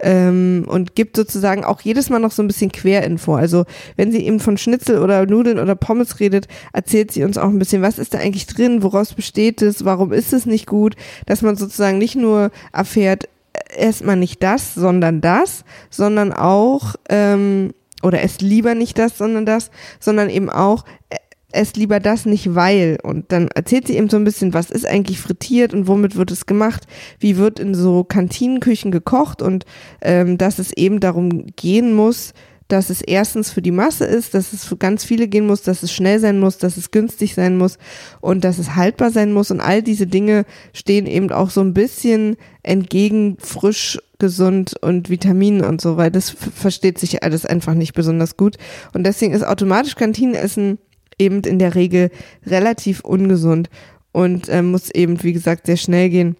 Ähm, 0.00 0.64
und 0.68 0.94
gibt 0.94 1.16
sozusagen 1.16 1.64
auch 1.64 1.80
jedes 1.80 2.08
Mal 2.08 2.20
noch 2.20 2.30
so 2.30 2.42
ein 2.42 2.46
bisschen 2.46 2.70
Querinfo. 2.70 3.34
Also 3.34 3.64
wenn 3.96 4.12
sie 4.12 4.24
eben 4.24 4.38
von 4.38 4.58
Schnitzel 4.58 5.02
oder 5.02 5.26
Nudeln 5.26 5.58
oder 5.58 5.74
Pommes 5.74 6.20
redet, 6.20 6.46
erzählt 6.72 7.10
sie 7.10 7.24
uns 7.24 7.36
auch 7.36 7.48
ein 7.48 7.58
bisschen, 7.58 7.82
was 7.82 7.98
ist 7.98 8.14
da 8.14 8.18
eigentlich 8.18 8.27
drin, 8.32 8.82
woraus 8.82 9.14
besteht 9.14 9.62
es, 9.62 9.84
warum 9.84 10.12
ist 10.12 10.32
es 10.32 10.46
nicht 10.46 10.66
gut, 10.66 10.96
dass 11.26 11.42
man 11.42 11.56
sozusagen 11.56 11.98
nicht 11.98 12.16
nur 12.16 12.50
erfährt, 12.72 13.24
äh, 13.24 13.84
erstmal 13.84 14.16
nicht 14.16 14.42
das, 14.42 14.74
sondern 14.74 15.20
das, 15.20 15.64
sondern 15.90 16.32
auch, 16.32 16.94
ähm, 17.08 17.72
oder 18.02 18.22
es 18.22 18.40
lieber 18.40 18.74
nicht 18.74 18.98
das, 18.98 19.18
sondern 19.18 19.46
das, 19.46 19.70
sondern 20.00 20.30
eben 20.30 20.50
auch, 20.50 20.84
äh, 21.10 21.16
es 21.50 21.74
lieber 21.74 21.98
das 21.98 22.26
nicht, 22.26 22.54
weil. 22.54 22.98
Und 23.02 23.32
dann 23.32 23.48
erzählt 23.48 23.86
sie 23.86 23.96
eben 23.96 24.10
so 24.10 24.16
ein 24.16 24.24
bisschen, 24.24 24.52
was 24.52 24.70
ist 24.70 24.86
eigentlich 24.86 25.18
frittiert 25.18 25.72
und 25.72 25.86
womit 25.86 26.16
wird 26.16 26.30
es 26.30 26.46
gemacht, 26.46 26.86
wie 27.18 27.36
wird 27.36 27.58
in 27.58 27.74
so 27.74 28.04
Kantinenküchen 28.04 28.90
gekocht? 28.90 29.40
Und 29.40 29.64
ähm, 30.02 30.36
dass 30.36 30.58
es 30.58 30.72
eben 30.76 31.00
darum 31.00 31.46
gehen 31.56 31.94
muss, 31.94 32.34
dass 32.68 32.90
es 32.90 33.00
erstens 33.00 33.50
für 33.50 33.62
die 33.62 33.70
Masse 33.70 34.04
ist, 34.04 34.34
dass 34.34 34.52
es 34.52 34.64
für 34.64 34.76
ganz 34.76 35.02
viele 35.02 35.26
gehen 35.26 35.46
muss, 35.46 35.62
dass 35.62 35.82
es 35.82 35.92
schnell 35.92 36.20
sein 36.20 36.38
muss, 36.38 36.58
dass 36.58 36.76
es 36.76 36.90
günstig 36.90 37.34
sein 37.34 37.56
muss 37.56 37.78
und 38.20 38.44
dass 38.44 38.58
es 38.58 38.76
haltbar 38.76 39.10
sein 39.10 39.32
muss. 39.32 39.50
Und 39.50 39.60
all 39.60 39.82
diese 39.82 40.06
Dinge 40.06 40.44
stehen 40.74 41.06
eben 41.06 41.32
auch 41.32 41.48
so 41.48 41.62
ein 41.62 41.72
bisschen 41.72 42.36
entgegen 42.62 43.38
frisch, 43.40 43.98
gesund 44.18 44.74
und 44.82 45.08
Vitaminen 45.08 45.64
und 45.64 45.80
so, 45.80 45.96
weil 45.96 46.10
das 46.10 46.30
versteht 46.30 46.98
sich 46.98 47.22
alles 47.22 47.46
einfach 47.46 47.74
nicht 47.74 47.94
besonders 47.94 48.36
gut. 48.36 48.56
Und 48.92 49.04
deswegen 49.04 49.32
ist 49.32 49.44
automatisch 49.44 49.94
Kantinenessen 49.94 50.78
eben 51.18 51.40
in 51.42 51.58
der 51.58 51.74
Regel 51.74 52.10
relativ 52.44 53.00
ungesund 53.00 53.70
und 54.12 54.48
äh, 54.48 54.62
muss 54.62 54.90
eben, 54.90 55.22
wie 55.22 55.32
gesagt, 55.32 55.66
sehr 55.66 55.76
schnell 55.76 56.10
gehen. 56.10 56.36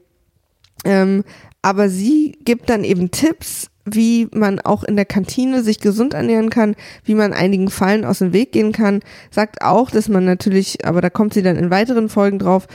Ähm, 0.85 1.25
aber 1.62 1.88
sie 1.88 2.38
gibt 2.44 2.70
dann 2.70 2.85
eben 2.85 3.11
Tipps, 3.11 3.70
wie 3.95 4.28
man 4.33 4.61
auch 4.61 4.85
in 4.85 4.97
der 4.97 5.04
Kantine 5.04 5.62
sich 5.62 5.80
gesund 5.80 6.14
ernähren 6.14 6.50
kann, 6.50 6.76
wie 7.04 7.14
man 7.14 7.33
einigen 7.33 7.71
Fallen 7.71 8.04
aus 8.04 8.18
dem 8.18 8.33
Weg 8.33 8.52
gehen 8.52 8.73
kann. 8.73 9.00
Sagt 9.30 9.62
auch, 9.62 9.90
dass 9.90 10.09
man 10.09 10.25
natürlich, 10.25 10.85
aber 10.85 11.00
da 11.00 11.11
kommt 11.11 11.35
sie 11.35 11.42
dann 11.42 11.57
in 11.57 11.71
weiteren 11.71 12.09
Folgen 12.09 12.38
drauf, 12.38 12.66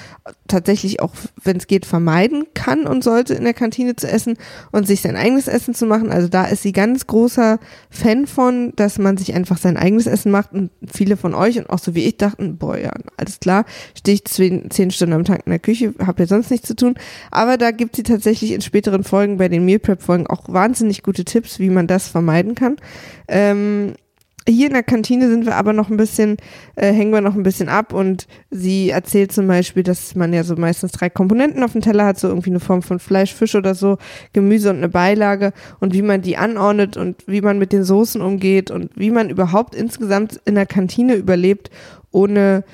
tatsächlich 0.48 1.02
auch, 1.02 1.12
wenn 1.44 1.58
es 1.58 1.68
geht, 1.68 1.86
vermeiden 1.86 2.46
kann 2.54 2.86
und 2.86 3.04
sollte 3.04 3.34
in 3.34 3.44
der 3.44 3.54
Kantine 3.54 3.96
zu 3.96 4.08
essen 4.08 4.38
und 4.72 4.88
sich 4.88 5.02
sein 5.02 5.16
eigenes 5.16 5.48
Essen 5.48 5.74
zu 5.74 5.86
machen. 5.86 6.12
Also 6.12 6.28
da 6.28 6.46
ist 6.46 6.64
sie 6.64 6.72
ganz 6.72 7.08
großer 7.08 7.60
Fan 7.90 8.28
von, 8.28 8.74
dass 8.76 9.00
man 9.00 9.18
sich 9.18 9.34
einfach 9.34 9.58
sein 9.58 9.78
eigenes 9.78 10.08
Essen 10.08 10.32
macht 10.32 10.54
und 10.54 10.70
viele 10.92 11.18
von 11.18 11.34
euch 11.34 11.58
und 11.58 11.70
auch 11.70 11.80
so 11.80 11.96
wie 11.96 12.06
ich 12.06 12.18
dachten, 12.18 12.58
boah, 12.58 12.78
ja, 12.78 12.92
alles 13.18 13.40
klar, 13.40 13.66
stehe 13.98 14.16
ich 14.16 14.26
zehn, 14.26 14.92
Stunden 14.92 15.14
am 15.14 15.24
Tag 15.24 15.42
in 15.46 15.52
der 15.52 15.60
Küche, 15.60 15.94
habe 16.06 16.24
ja 16.24 16.28
sonst 16.28 16.52
nichts 16.52 16.68
zu 16.68 16.76
tun. 16.76 16.96
Aber 17.32 17.58
da 17.58 17.72
gibt 17.72 17.96
sie 17.96 18.04
tatsächlich 18.04 18.52
in 18.52 18.62
späteren 18.62 19.04
Folgen, 19.04 19.38
bei 19.38 19.50
den 19.50 19.66
Meal 19.66 19.80
Prep 19.80 20.02
Folgen 20.02 20.28
auch 20.28 20.44
wahnsinnig 20.48 21.03
gute 21.04 21.26
Tipps, 21.26 21.60
wie 21.60 21.70
man 21.70 21.88
das 21.88 22.08
vermeiden 22.08 22.56
kann. 22.56 22.78
Ähm, 23.28 23.94
hier 24.48 24.68
in 24.68 24.74
der 24.74 24.84
Kantine 24.84 25.30
sind 25.30 25.46
wir 25.46 25.56
aber 25.56 25.72
noch 25.72 25.90
ein 25.90 25.98
bisschen, 25.98 26.38
äh, 26.76 26.92
hängen 26.92 27.14
wir 27.14 27.22
noch 27.22 27.36
ein 27.36 27.44
bisschen 27.44 27.70
ab 27.70 27.94
und 27.94 28.28
sie 28.50 28.90
erzählt 28.90 29.32
zum 29.32 29.48
Beispiel, 29.48 29.84
dass 29.84 30.16
man 30.16 30.34
ja 30.34 30.44
so 30.44 30.56
meistens 30.56 30.92
drei 30.92 31.10
Komponenten 31.10 31.64
auf 31.64 31.72
dem 31.72 31.82
Teller 31.82 32.06
hat, 32.06 32.20
so 32.20 32.28
irgendwie 32.28 32.50
eine 32.50 32.60
Form 32.60 32.82
von 32.82 33.00
Fleisch, 33.00 33.34
Fisch 33.34 33.56
oder 33.56 33.74
so, 33.74 33.98
Gemüse 34.34 34.70
und 34.70 34.78
eine 34.78 34.90
Beilage 34.90 35.54
und 35.80 35.94
wie 35.94 36.02
man 36.02 36.22
die 36.22 36.36
anordnet 36.36 36.98
und 36.98 37.24
wie 37.26 37.42
man 37.42 37.58
mit 37.58 37.72
den 37.72 37.84
Soßen 37.84 38.22
umgeht 38.22 38.70
und 38.70 38.92
wie 38.96 39.12
man 39.12 39.30
überhaupt 39.30 39.76
insgesamt 39.76 40.42
in 40.46 40.56
der 40.56 40.66
Kantine 40.66 41.16
überlebt, 41.16 41.70
ohne 42.12 42.66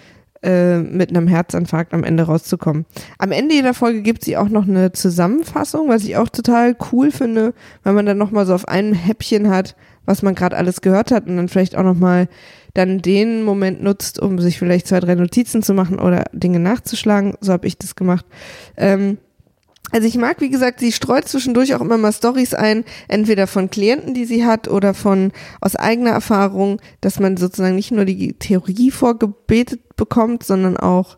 mit 0.41 1.09
einem 1.09 1.27
Herzinfarkt 1.27 1.93
am 1.93 2.03
Ende 2.03 2.23
rauszukommen. 2.23 2.85
Am 3.17 3.31
Ende 3.31 3.55
jeder 3.55 3.73
Folge 3.73 4.01
gibt 4.01 4.23
sie 4.23 4.37
auch 4.37 4.49
noch 4.49 4.67
eine 4.67 4.93
Zusammenfassung, 4.93 5.89
was 5.89 6.03
ich 6.03 6.15
auch 6.15 6.29
total 6.29 6.77
cool 6.91 7.11
finde, 7.11 7.53
weil 7.83 7.93
man 7.93 8.05
dann 8.05 8.17
nochmal 8.17 8.45
so 8.45 8.53
auf 8.53 8.67
einem 8.67 8.93
Häppchen 8.93 9.49
hat, 9.49 9.75
was 10.05 10.21
man 10.21 10.35
gerade 10.35 10.55
alles 10.55 10.81
gehört 10.81 11.11
hat 11.11 11.27
und 11.27 11.35
dann 11.35 11.49
vielleicht 11.49 11.75
auch 11.75 11.83
nochmal 11.83 12.29
dann 12.73 13.01
den 13.01 13.43
Moment 13.43 13.83
nutzt, 13.83 14.19
um 14.19 14.39
sich 14.39 14.57
vielleicht 14.57 14.87
zwei, 14.87 14.99
drei 14.99 15.15
Notizen 15.15 15.61
zu 15.61 15.73
machen 15.73 15.99
oder 15.99 16.25
Dinge 16.31 16.59
nachzuschlagen. 16.59 17.35
So 17.41 17.51
habe 17.51 17.67
ich 17.67 17.77
das 17.77 17.95
gemacht. 17.95 18.25
Ähm, 18.77 19.17
also 19.91 20.07
ich 20.07 20.17
mag, 20.17 20.41
wie 20.41 20.49
gesagt, 20.49 20.79
sie 20.79 20.91
streut 20.91 21.27
zwischendurch 21.27 21.73
auch 21.75 21.81
immer 21.81 21.97
mal 21.97 22.11
Stories 22.11 22.53
ein, 22.53 22.83
entweder 23.07 23.47
von 23.47 23.69
Klienten, 23.69 24.13
die 24.13 24.25
sie 24.25 24.45
hat, 24.45 24.67
oder 24.67 24.93
von 24.93 25.31
aus 25.61 25.75
eigener 25.75 26.11
Erfahrung, 26.11 26.79
dass 27.01 27.19
man 27.19 27.37
sozusagen 27.37 27.75
nicht 27.75 27.91
nur 27.91 28.05
die 28.05 28.33
Theorie 28.33 28.91
vorgebetet 28.91 29.95
bekommt, 29.95 30.43
sondern 30.43 30.77
auch 30.77 31.17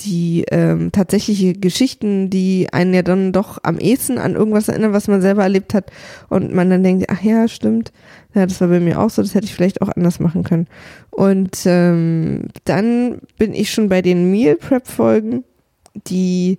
die 0.00 0.44
ähm, 0.50 0.92
tatsächliche 0.92 1.52
Geschichten, 1.52 2.30
die 2.30 2.68
einen 2.72 2.94
ja 2.94 3.02
dann 3.02 3.32
doch 3.32 3.58
am 3.62 3.78
ehesten 3.78 4.18
an 4.18 4.34
irgendwas 4.34 4.68
erinnern, 4.68 4.92
was 4.92 5.08
man 5.08 5.20
selber 5.20 5.42
erlebt 5.42 5.74
hat 5.74 5.90
und 6.28 6.54
man 6.54 6.70
dann 6.70 6.82
denkt, 6.82 7.06
ach 7.08 7.22
ja, 7.22 7.48
stimmt, 7.48 7.92
ja, 8.34 8.46
das 8.46 8.60
war 8.60 8.68
bei 8.68 8.80
mir 8.80 8.98
auch 8.98 9.10
so, 9.10 9.22
das 9.22 9.34
hätte 9.34 9.46
ich 9.46 9.54
vielleicht 9.54 9.82
auch 9.82 9.88
anders 9.88 10.20
machen 10.20 10.44
können. 10.44 10.68
Und 11.10 11.58
ähm, 11.66 12.44
dann 12.64 13.18
bin 13.38 13.52
ich 13.52 13.70
schon 13.70 13.88
bei 13.88 14.02
den 14.02 14.30
Meal 14.30 14.56
Prep 14.56 14.86
Folgen, 14.86 15.44
die 16.06 16.58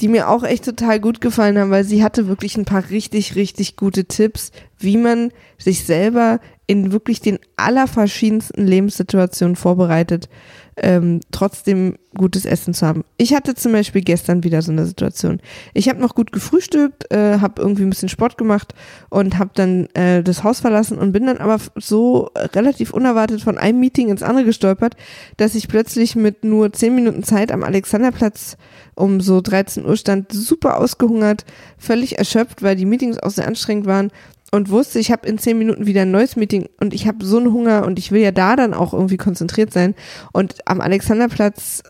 die 0.00 0.08
mir 0.08 0.28
auch 0.28 0.42
echt 0.42 0.64
total 0.64 1.00
gut 1.00 1.20
gefallen 1.20 1.58
haben, 1.58 1.70
weil 1.70 1.84
sie 1.84 2.02
hatte 2.02 2.26
wirklich 2.26 2.56
ein 2.56 2.64
paar 2.64 2.90
richtig, 2.90 3.36
richtig 3.36 3.76
gute 3.76 4.06
Tipps, 4.06 4.50
wie 4.78 4.96
man 4.96 5.32
sich 5.58 5.84
selber 5.84 6.40
in 6.66 6.92
wirklich 6.92 7.20
den 7.20 7.38
allerverschiedensten 7.56 8.66
Lebenssituationen 8.66 9.56
vorbereitet 9.56 10.28
ähm, 10.76 11.20
trotzdem 11.30 11.96
gutes 12.16 12.44
Essen 12.44 12.74
zu 12.74 12.86
haben. 12.86 13.04
Ich 13.16 13.34
hatte 13.34 13.54
zum 13.54 13.72
Beispiel 13.72 14.02
gestern 14.02 14.44
wieder 14.44 14.62
so 14.62 14.72
eine 14.72 14.86
Situation. 14.86 15.40
Ich 15.74 15.88
habe 15.88 16.00
noch 16.00 16.14
gut 16.14 16.32
gefrühstückt, 16.32 17.10
äh, 17.10 17.38
habe 17.38 17.60
irgendwie 17.60 17.82
ein 17.82 17.90
bisschen 17.90 18.08
Sport 18.08 18.36
gemacht 18.36 18.74
und 19.08 19.38
habe 19.38 19.50
dann 19.54 19.86
äh, 19.94 20.22
das 20.22 20.44
Haus 20.44 20.60
verlassen 20.60 20.98
und 20.98 21.12
bin 21.12 21.26
dann 21.26 21.38
aber 21.38 21.58
so 21.76 22.30
relativ 22.36 22.92
unerwartet 22.92 23.40
von 23.40 23.58
einem 23.58 23.80
Meeting 23.80 24.08
ins 24.08 24.22
andere 24.22 24.44
gestolpert, 24.44 24.94
dass 25.36 25.54
ich 25.54 25.68
plötzlich 25.68 26.16
mit 26.16 26.44
nur 26.44 26.72
zehn 26.72 26.94
Minuten 26.94 27.22
Zeit 27.22 27.50
am 27.50 27.64
Alexanderplatz 27.64 28.56
um 28.94 29.20
so 29.20 29.40
13 29.40 29.86
Uhr 29.86 29.96
stand, 29.96 30.32
super 30.32 30.78
ausgehungert, 30.78 31.46
völlig 31.78 32.18
erschöpft, 32.18 32.62
weil 32.62 32.76
die 32.76 32.84
Meetings 32.84 33.18
auch 33.18 33.30
sehr 33.30 33.46
anstrengend 33.46 33.86
waren 33.86 34.10
und 34.52 34.70
wusste, 34.70 34.98
ich 34.98 35.10
habe 35.10 35.26
in 35.26 35.38
zehn 35.38 35.58
Minuten 35.58 35.86
wieder 35.86 36.02
ein 36.02 36.10
neues 36.10 36.36
Meeting 36.36 36.68
und 36.78 36.94
ich 36.94 37.08
habe 37.08 37.24
so 37.24 37.38
einen 37.38 37.52
Hunger 37.52 37.84
und 37.84 37.98
ich 37.98 38.12
will 38.12 38.20
ja 38.20 38.30
da 38.30 38.54
dann 38.54 38.74
auch 38.74 38.92
irgendwie 38.92 39.16
konzentriert 39.16 39.72
sein. 39.72 39.94
Und 40.32 40.56
am 40.66 40.80
Alexanderplatz 40.80 41.82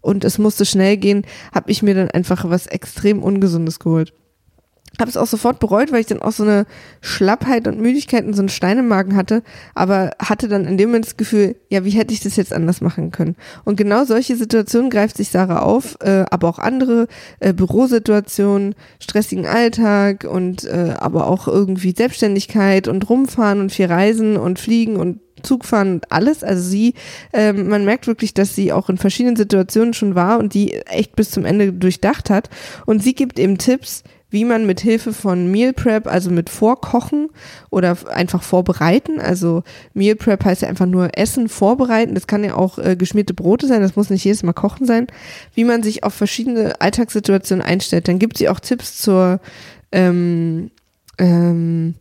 und 0.00 0.24
es 0.24 0.38
musste 0.38 0.64
schnell 0.64 0.96
gehen, 0.96 1.26
habe 1.52 1.70
ich 1.70 1.82
mir 1.82 1.94
dann 1.94 2.10
einfach 2.10 2.48
was 2.48 2.66
extrem 2.66 3.22
Ungesundes 3.22 3.80
geholt 3.80 4.14
habe 4.98 5.10
es 5.10 5.16
auch 5.16 5.26
sofort 5.26 5.58
bereut, 5.58 5.92
weil 5.92 6.00
ich 6.00 6.06
dann 6.06 6.22
auch 6.22 6.32
so 6.32 6.42
eine 6.42 6.66
Schlappheit 7.00 7.68
und 7.68 7.80
Müdigkeit 7.80 8.24
und 8.24 8.34
so 8.34 8.42
einen 8.42 8.48
Stein 8.48 8.78
im 8.78 8.88
Magen 8.88 9.16
hatte, 9.16 9.42
aber 9.74 10.12
hatte 10.18 10.48
dann 10.48 10.64
in 10.64 10.78
dem 10.78 10.88
Moment 10.90 11.06
das 11.06 11.16
Gefühl, 11.16 11.56
ja, 11.68 11.84
wie 11.84 11.90
hätte 11.90 12.14
ich 12.14 12.20
das 12.20 12.36
jetzt 12.36 12.52
anders 12.52 12.80
machen 12.80 13.10
können? 13.10 13.36
Und 13.64 13.76
genau 13.76 14.04
solche 14.04 14.36
Situationen 14.36 14.90
greift 14.90 15.16
sich 15.16 15.28
Sarah 15.28 15.60
auf, 15.60 15.96
äh, 16.00 16.24
aber 16.30 16.48
auch 16.48 16.58
andere 16.58 17.08
äh, 17.40 17.52
Bürosituationen, 17.52 18.74
stressigen 19.00 19.46
Alltag 19.46 20.24
und 20.24 20.64
äh, 20.64 20.94
aber 20.98 21.26
auch 21.26 21.48
irgendwie 21.48 21.94
Selbstständigkeit 21.96 22.88
und 22.88 23.08
rumfahren 23.08 23.60
und 23.60 23.72
viel 23.72 23.86
reisen 23.86 24.36
und 24.36 24.58
fliegen 24.58 24.96
und 24.96 25.20
Zugfahren 25.42 25.94
und 25.94 26.12
alles. 26.12 26.42
Also 26.42 26.62
sie, 26.68 26.94
ähm, 27.32 27.68
man 27.68 27.84
merkt 27.84 28.06
wirklich, 28.06 28.34
dass 28.34 28.54
sie 28.54 28.72
auch 28.72 28.88
in 28.88 28.98
verschiedenen 28.98 29.36
Situationen 29.36 29.94
schon 29.94 30.14
war 30.14 30.38
und 30.38 30.54
die 30.54 30.74
echt 30.74 31.16
bis 31.16 31.30
zum 31.30 31.44
Ende 31.44 31.72
durchdacht 31.72 32.30
hat. 32.30 32.50
Und 32.86 33.02
sie 33.02 33.14
gibt 33.14 33.38
eben 33.38 33.58
Tipps, 33.58 34.02
wie 34.36 34.44
man 34.44 34.66
mit 34.66 34.80
Hilfe 34.80 35.14
von 35.14 35.50
Meal 35.50 35.72
Prep, 35.72 36.06
also 36.06 36.30
mit 36.30 36.50
Vorkochen 36.50 37.30
oder 37.70 37.96
einfach 38.12 38.42
vorbereiten, 38.42 39.18
also 39.18 39.62
Meal 39.94 40.14
Prep 40.14 40.44
heißt 40.44 40.60
ja 40.60 40.68
einfach 40.68 40.84
nur 40.84 41.16
Essen 41.16 41.48
vorbereiten, 41.48 42.14
das 42.14 42.26
kann 42.26 42.44
ja 42.44 42.54
auch 42.54 42.76
äh, 42.78 42.96
geschmierte 42.96 43.32
Brote 43.32 43.66
sein, 43.66 43.80
das 43.80 43.96
muss 43.96 44.10
nicht 44.10 44.24
jedes 44.24 44.42
Mal 44.42 44.52
kochen 44.52 44.86
sein, 44.86 45.06
wie 45.54 45.64
man 45.64 45.82
sich 45.82 46.04
auf 46.04 46.12
verschiedene 46.12 46.78
Alltagssituationen 46.82 47.64
einstellt. 47.64 48.08
Dann 48.08 48.18
gibt 48.18 48.36
sie 48.36 48.50
auch 48.50 48.60
Tipps 48.60 48.98
zur 48.98 49.40
ähm, 49.90 50.70
ähm, 51.16 51.94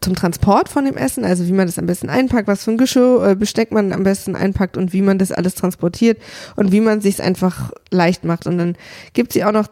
zum 0.00 0.14
Transport 0.14 0.68
von 0.68 0.84
dem 0.84 0.96
Essen, 0.96 1.24
also 1.24 1.46
wie 1.46 1.52
man 1.52 1.66
das 1.66 1.78
am 1.78 1.86
besten 1.86 2.08
einpackt, 2.08 2.48
was 2.48 2.64
für 2.64 2.72
ein 2.72 2.78
Geschirr, 2.78 3.30
äh, 3.30 3.34
Besteck 3.34 3.72
man 3.72 3.92
am 3.92 4.04
besten 4.04 4.36
einpackt 4.36 4.76
und 4.76 4.92
wie 4.92 5.02
man 5.02 5.18
das 5.18 5.32
alles 5.32 5.54
transportiert 5.54 6.18
und 6.56 6.72
wie 6.72 6.80
man 6.80 7.00
sich 7.00 7.22
einfach 7.22 7.72
leicht 7.90 8.24
macht. 8.24 8.46
Und 8.46 8.58
dann 8.58 8.76
gibt 9.12 9.32
sie 9.32 9.44
auch 9.44 9.52
noch, 9.52 9.68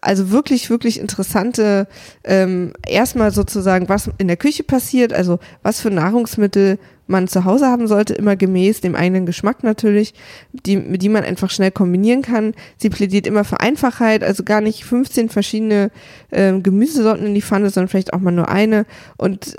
also 0.00 0.30
wirklich, 0.30 0.70
wirklich 0.70 1.00
interessante, 1.00 1.86
ähm, 2.24 2.72
erstmal 2.86 3.30
sozusagen, 3.30 3.88
was 3.88 4.10
in 4.18 4.28
der 4.28 4.36
Küche 4.36 4.64
passiert, 4.64 5.12
also 5.12 5.38
was 5.62 5.80
für 5.80 5.90
Nahrungsmittel 5.90 6.78
man 7.06 7.28
zu 7.28 7.44
Hause 7.44 7.66
haben 7.66 7.86
sollte, 7.86 8.14
immer 8.14 8.36
gemäß 8.36 8.80
dem 8.80 8.94
eigenen 8.94 9.26
Geschmack 9.26 9.62
natürlich, 9.62 10.14
die, 10.52 10.98
die 10.98 11.08
man 11.08 11.24
einfach 11.24 11.50
schnell 11.50 11.70
kombinieren 11.70 12.22
kann. 12.22 12.54
Sie 12.78 12.90
plädiert 12.90 13.26
immer 13.26 13.44
für 13.44 13.60
Einfachheit, 13.60 14.24
also 14.24 14.42
gar 14.42 14.60
nicht 14.60 14.84
15 14.84 15.28
verschiedene 15.28 15.90
äh, 16.30 16.58
Gemüsesorten 16.58 17.26
in 17.26 17.34
die 17.34 17.42
Pfanne, 17.42 17.70
sondern 17.70 17.88
vielleicht 17.88 18.12
auch 18.12 18.20
mal 18.20 18.30
nur 18.30 18.48
eine. 18.48 18.86
Und 19.16 19.54
äh, 19.54 19.58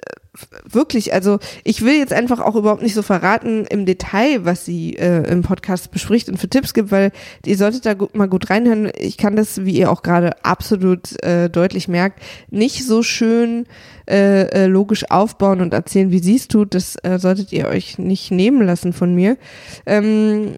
wirklich, 0.63 1.13
also 1.13 1.39
ich 1.63 1.83
will 1.83 1.95
jetzt 1.95 2.13
einfach 2.13 2.39
auch 2.39 2.55
überhaupt 2.55 2.81
nicht 2.81 2.93
so 2.93 3.01
verraten 3.01 3.65
im 3.65 3.85
Detail, 3.85 4.45
was 4.45 4.65
sie 4.65 4.95
äh, 4.95 5.29
im 5.29 5.41
Podcast 5.41 5.91
bespricht 5.91 6.29
und 6.29 6.37
für 6.37 6.49
Tipps 6.49 6.73
gibt, 6.73 6.91
weil 6.91 7.11
ihr 7.45 7.57
solltet 7.57 7.85
da 7.85 7.93
gut, 7.93 8.15
mal 8.15 8.27
gut 8.27 8.49
reinhören. 8.49 8.91
Ich 8.97 9.17
kann 9.17 9.35
das, 9.35 9.65
wie 9.65 9.77
ihr 9.77 9.91
auch 9.91 10.03
gerade 10.03 10.43
absolut 10.43 11.21
äh, 11.23 11.49
deutlich 11.49 11.87
merkt, 11.87 12.21
nicht 12.49 12.85
so 12.85 13.03
schön 13.03 13.65
äh, 14.09 14.43
äh, 14.49 14.65
logisch 14.67 15.09
aufbauen 15.09 15.61
und 15.61 15.73
erzählen, 15.73 16.11
wie 16.11 16.19
sie 16.19 16.35
es 16.35 16.47
tut. 16.47 16.73
Das 16.73 16.95
äh, 17.03 17.17
solltet 17.19 17.51
ihr 17.51 17.67
euch 17.67 17.97
nicht 17.97 18.31
nehmen 18.31 18.65
lassen 18.65 18.93
von 18.93 19.15
mir. 19.15 19.37
Ähm, 19.85 20.55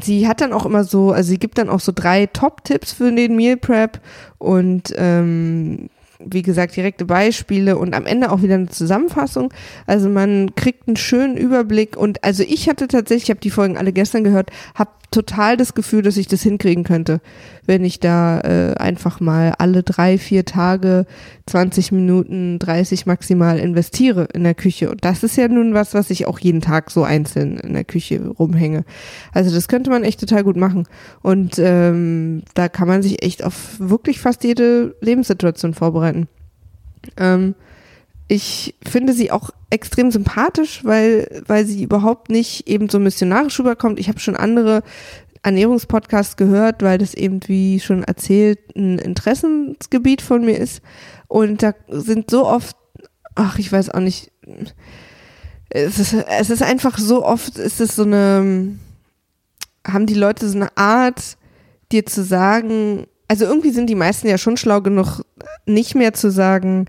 sie 0.00 0.28
hat 0.28 0.40
dann 0.40 0.52
auch 0.52 0.66
immer 0.66 0.84
so, 0.84 1.12
also 1.12 1.30
sie 1.30 1.38
gibt 1.38 1.58
dann 1.58 1.68
auch 1.68 1.80
so 1.80 1.92
drei 1.94 2.26
Top-Tipps 2.26 2.92
für 2.92 3.12
den 3.12 3.36
Meal 3.36 3.56
Prep 3.56 4.00
und 4.38 4.92
ähm, 4.96 5.88
wie 6.24 6.42
gesagt, 6.42 6.76
direkte 6.76 7.04
Beispiele 7.04 7.76
und 7.76 7.94
am 7.94 8.06
Ende 8.06 8.30
auch 8.30 8.42
wieder 8.42 8.54
eine 8.54 8.68
Zusammenfassung. 8.68 9.52
Also 9.86 10.08
man 10.08 10.54
kriegt 10.54 10.86
einen 10.86 10.96
schönen 10.96 11.36
Überblick 11.36 11.96
und 11.96 12.22
also 12.24 12.42
ich 12.42 12.68
hatte 12.68 12.88
tatsächlich, 12.88 13.24
ich 13.24 13.30
habe 13.30 13.40
die 13.40 13.50
Folgen 13.50 13.76
alle 13.76 13.92
gestern 13.92 14.24
gehört, 14.24 14.50
habe 14.74 14.90
total 15.10 15.56
das 15.56 15.74
Gefühl, 15.74 16.02
dass 16.02 16.16
ich 16.16 16.28
das 16.28 16.42
hinkriegen 16.42 16.84
könnte, 16.84 17.20
wenn 17.66 17.84
ich 17.84 18.00
da 18.00 18.40
äh, 18.40 18.74
einfach 18.76 19.20
mal 19.20 19.54
alle 19.58 19.82
drei, 19.82 20.18
vier 20.18 20.44
Tage 20.44 21.06
20 21.46 21.92
Minuten, 21.92 22.58
30 22.58 23.06
maximal 23.06 23.58
investiere 23.58 24.28
in 24.32 24.44
der 24.44 24.54
Küche. 24.54 24.90
Und 24.90 25.04
das 25.04 25.22
ist 25.22 25.36
ja 25.36 25.48
nun 25.48 25.74
was, 25.74 25.94
was 25.94 26.10
ich 26.10 26.26
auch 26.26 26.38
jeden 26.38 26.60
Tag 26.60 26.90
so 26.90 27.02
einzeln 27.02 27.58
in 27.58 27.72
der 27.72 27.84
Küche 27.84 28.28
rumhänge. 28.38 28.84
Also 29.32 29.54
das 29.54 29.68
könnte 29.68 29.90
man 29.90 30.04
echt 30.04 30.20
total 30.20 30.44
gut 30.44 30.56
machen. 30.56 30.86
Und 31.22 31.58
ähm, 31.58 32.42
da 32.54 32.68
kann 32.68 32.88
man 32.88 33.02
sich 33.02 33.22
echt 33.22 33.44
auf 33.44 33.78
wirklich 33.78 34.20
fast 34.20 34.44
jede 34.44 34.94
Lebenssituation 35.00 35.74
vorbereiten. 35.74 36.28
Ähm, 37.16 37.54
ich 38.30 38.76
finde 38.88 39.12
sie 39.12 39.32
auch 39.32 39.50
extrem 39.70 40.12
sympathisch, 40.12 40.84
weil, 40.84 41.42
weil 41.48 41.66
sie 41.66 41.82
überhaupt 41.82 42.30
nicht 42.30 42.68
eben 42.68 42.88
so 42.88 43.00
missionarisch 43.00 43.58
rüberkommt. 43.58 43.98
Ich 43.98 44.08
habe 44.08 44.20
schon 44.20 44.36
andere 44.36 44.84
Ernährungspodcasts 45.42 46.36
gehört, 46.36 46.80
weil 46.80 46.98
das 46.98 47.14
eben, 47.14 47.40
wie 47.48 47.80
schon 47.80 48.04
erzählt, 48.04 48.60
ein 48.76 49.00
Interessensgebiet 49.00 50.22
von 50.22 50.44
mir 50.44 50.56
ist. 50.58 50.80
Und 51.26 51.64
da 51.64 51.74
sind 51.88 52.30
so 52.30 52.46
oft, 52.46 52.76
ach, 53.34 53.58
ich 53.58 53.72
weiß 53.72 53.90
auch 53.90 54.00
nicht, 54.00 54.30
es 55.68 55.98
ist, 55.98 56.12
es 56.12 56.50
ist 56.50 56.62
einfach 56.62 56.98
so 56.98 57.24
oft, 57.24 57.58
ist 57.58 57.80
es 57.80 57.96
so 57.96 58.04
eine, 58.04 58.78
haben 59.84 60.06
die 60.06 60.14
Leute 60.14 60.48
so 60.48 60.56
eine 60.56 60.76
Art, 60.76 61.36
dir 61.90 62.06
zu 62.06 62.22
sagen, 62.22 63.08
also 63.26 63.44
irgendwie 63.44 63.70
sind 63.70 63.90
die 63.90 63.96
meisten 63.96 64.28
ja 64.28 64.38
schon 64.38 64.56
schlau 64.56 64.82
genug, 64.82 65.24
nicht 65.66 65.96
mehr 65.96 66.12
zu 66.14 66.30
sagen, 66.30 66.86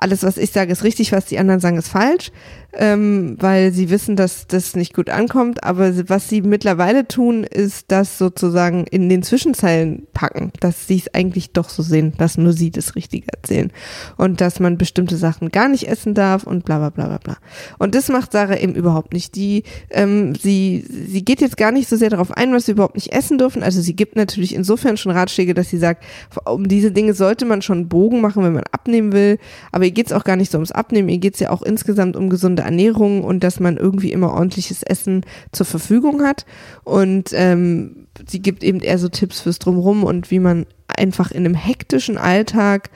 alles, 0.00 0.22
was 0.22 0.38
ich 0.38 0.50
sage, 0.50 0.72
ist 0.72 0.84
richtig, 0.84 1.12
was 1.12 1.26
die 1.26 1.38
anderen 1.38 1.60
sagen, 1.60 1.76
ist 1.76 1.88
falsch, 1.88 2.32
ähm, 2.72 3.36
weil 3.38 3.72
sie 3.72 3.90
wissen, 3.90 4.16
dass 4.16 4.46
das 4.46 4.76
nicht 4.76 4.94
gut 4.94 5.10
ankommt. 5.10 5.64
Aber 5.64 6.08
was 6.08 6.28
sie 6.28 6.42
mittlerweile 6.42 7.06
tun, 7.08 7.44
ist 7.44 7.86
das 7.88 8.18
sozusagen 8.18 8.86
in 8.86 9.08
den 9.08 9.22
Zwischenzeilen 9.22 10.06
packen, 10.12 10.52
dass 10.60 10.86
sie 10.86 10.98
es 10.98 11.14
eigentlich 11.14 11.52
doch 11.52 11.68
so 11.68 11.82
sehen, 11.82 12.12
dass 12.18 12.38
nur 12.38 12.52
sie 12.52 12.70
das 12.70 12.94
Richtige 12.94 13.28
erzählen 13.32 13.72
und 14.16 14.40
dass 14.40 14.60
man 14.60 14.78
bestimmte 14.78 15.16
Sachen 15.16 15.50
gar 15.50 15.68
nicht 15.68 15.88
essen 15.88 16.14
darf 16.14 16.44
und 16.44 16.64
bla 16.64 16.78
bla 16.78 16.90
bla 16.90 17.06
bla 17.06 17.18
bla. 17.18 17.36
Und 17.78 17.94
das 17.94 18.08
macht 18.08 18.32
Sarah 18.32 18.56
eben 18.56 18.74
überhaupt 18.74 19.12
nicht. 19.12 19.34
Die, 19.34 19.64
ähm, 19.90 20.34
sie, 20.34 20.84
sie 20.88 21.24
geht 21.24 21.40
jetzt 21.40 21.56
gar 21.56 21.72
nicht 21.72 21.88
so 21.88 21.96
sehr 21.96 22.10
darauf 22.10 22.36
ein, 22.36 22.52
was 22.52 22.66
sie 22.66 22.72
überhaupt 22.72 22.94
nicht 22.94 23.12
essen 23.12 23.38
dürfen. 23.38 23.62
Also 23.62 23.80
sie 23.80 23.96
gibt 23.96 24.16
natürlich 24.16 24.54
insofern 24.54 24.96
schon 24.96 25.12
Ratschläge, 25.12 25.54
dass 25.54 25.70
sie 25.70 25.78
sagt, 25.78 26.04
um 26.44 26.68
diese 26.68 26.92
Dinge 26.92 27.14
sollte 27.14 27.44
man 27.44 27.62
schon 27.62 27.88
Bogen 27.88 28.20
machen, 28.20 28.44
wenn 28.44 28.52
man 28.52 28.64
abnehmen 28.72 29.12
will. 29.12 29.38
Aber 29.72 29.84
ihr 29.84 29.90
geht 29.90 30.06
es 30.06 30.12
auch 30.12 30.24
gar 30.24 30.36
nicht 30.36 30.52
so 30.52 30.58
ums 30.58 30.72
Abnehmen, 30.72 31.08
ihr 31.08 31.18
geht 31.18 31.34
es 31.34 31.40
ja 31.40 31.50
auch 31.50 31.62
insgesamt 31.62 32.16
um 32.16 32.30
gesunde 32.30 32.59
Ernährung 32.62 33.24
und 33.24 33.44
dass 33.44 33.60
man 33.60 33.76
irgendwie 33.76 34.12
immer 34.12 34.32
ordentliches 34.32 34.82
Essen 34.82 35.24
zur 35.52 35.66
Verfügung 35.66 36.22
hat. 36.22 36.46
Und 36.84 37.30
ähm, 37.32 38.06
sie 38.26 38.40
gibt 38.40 38.64
eben 38.64 38.80
eher 38.80 38.98
so 38.98 39.08
Tipps 39.08 39.40
fürs 39.40 39.58
Drumrum 39.58 40.04
und 40.04 40.30
wie 40.30 40.40
man 40.40 40.66
einfach 40.88 41.30
in 41.30 41.44
einem 41.44 41.54
hektischen 41.54 42.18
Alltag 42.18 42.90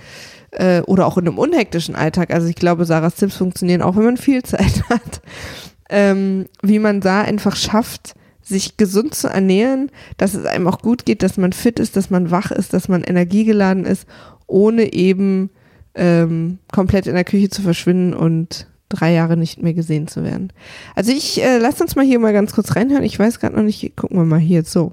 äh, 0.50 0.82
oder 0.82 1.06
auch 1.06 1.18
in 1.18 1.26
einem 1.26 1.38
unhektischen 1.38 1.94
Alltag, 1.94 2.32
also 2.32 2.46
ich 2.48 2.56
glaube, 2.56 2.84
Sarahs 2.84 3.16
Tipps 3.16 3.36
funktionieren 3.36 3.82
auch, 3.82 3.96
wenn 3.96 4.04
man 4.04 4.16
viel 4.16 4.42
Zeit 4.42 4.84
hat, 4.88 5.20
ähm, 5.90 6.46
wie 6.62 6.78
man 6.78 7.00
da 7.00 7.22
einfach 7.22 7.56
schafft, 7.56 8.14
sich 8.42 8.76
gesund 8.76 9.14
zu 9.14 9.28
ernähren, 9.28 9.90
dass 10.18 10.34
es 10.34 10.44
einem 10.44 10.68
auch 10.68 10.80
gut 10.80 11.06
geht, 11.06 11.22
dass 11.22 11.38
man 11.38 11.52
fit 11.52 11.80
ist, 11.80 11.96
dass 11.96 12.10
man 12.10 12.30
wach 12.30 12.50
ist, 12.50 12.74
dass 12.74 12.88
man 12.88 13.02
energiegeladen 13.02 13.86
ist, 13.86 14.06
ohne 14.46 14.92
eben 14.92 15.50
ähm, 15.94 16.58
komplett 16.70 17.06
in 17.06 17.14
der 17.14 17.24
Küche 17.24 17.48
zu 17.48 17.62
verschwinden 17.62 18.12
und 18.12 18.66
drei 18.88 19.12
Jahre 19.12 19.36
nicht 19.36 19.62
mehr 19.62 19.74
gesehen 19.74 20.08
zu 20.08 20.22
werden. 20.24 20.52
Also 20.94 21.12
ich 21.12 21.42
äh, 21.42 21.58
lass 21.58 21.80
uns 21.80 21.96
mal 21.96 22.04
hier 22.04 22.18
mal 22.18 22.32
ganz 22.32 22.52
kurz 22.52 22.76
reinhören. 22.76 23.04
Ich 23.04 23.18
weiß 23.18 23.40
gerade 23.40 23.56
noch 23.56 23.62
nicht, 23.62 23.96
gucken 23.96 24.18
wir 24.18 24.24
mal 24.24 24.38
hier 24.38 24.64
so. 24.64 24.92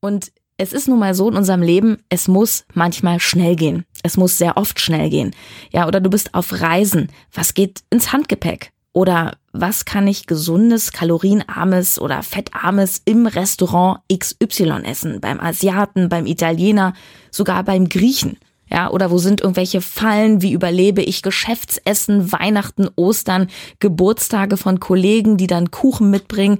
Und 0.00 0.32
es 0.56 0.72
ist 0.72 0.88
nun 0.88 0.98
mal 0.98 1.14
so 1.14 1.30
in 1.30 1.36
unserem 1.36 1.62
Leben, 1.62 1.98
es 2.08 2.26
muss 2.26 2.64
manchmal 2.74 3.20
schnell 3.20 3.54
gehen. 3.54 3.84
Es 4.02 4.16
muss 4.16 4.38
sehr 4.38 4.56
oft 4.56 4.80
schnell 4.80 5.08
gehen. 5.08 5.34
Ja, 5.72 5.86
oder 5.86 6.00
du 6.00 6.10
bist 6.10 6.34
auf 6.34 6.60
Reisen. 6.60 7.08
Was 7.32 7.54
geht 7.54 7.82
ins 7.90 8.12
Handgepäck? 8.12 8.72
Oder 8.92 9.36
was 9.52 9.84
kann 9.84 10.08
ich 10.08 10.26
gesundes, 10.26 10.90
kalorienarmes 10.90 12.00
oder 12.00 12.24
fettarmes 12.24 13.02
im 13.04 13.26
Restaurant 13.26 14.00
XY 14.12 14.82
essen? 14.84 15.20
Beim 15.20 15.38
Asiaten, 15.38 16.08
beim 16.08 16.26
Italiener, 16.26 16.94
sogar 17.30 17.62
beim 17.62 17.88
Griechen. 17.88 18.38
Ja, 18.70 18.90
oder 18.90 19.10
wo 19.10 19.18
sind 19.18 19.40
irgendwelche 19.40 19.80
Fallen? 19.80 20.42
Wie 20.42 20.52
überlebe 20.52 21.02
ich 21.02 21.22
Geschäftsessen, 21.22 22.32
Weihnachten, 22.32 22.88
Ostern, 22.96 23.48
Geburtstage 23.80 24.56
von 24.56 24.80
Kollegen, 24.80 25.36
die 25.36 25.46
dann 25.46 25.70
Kuchen 25.70 26.10
mitbringen 26.10 26.58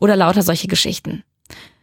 oder 0.00 0.16
lauter 0.16 0.42
solche 0.42 0.68
Geschichten. 0.68 1.22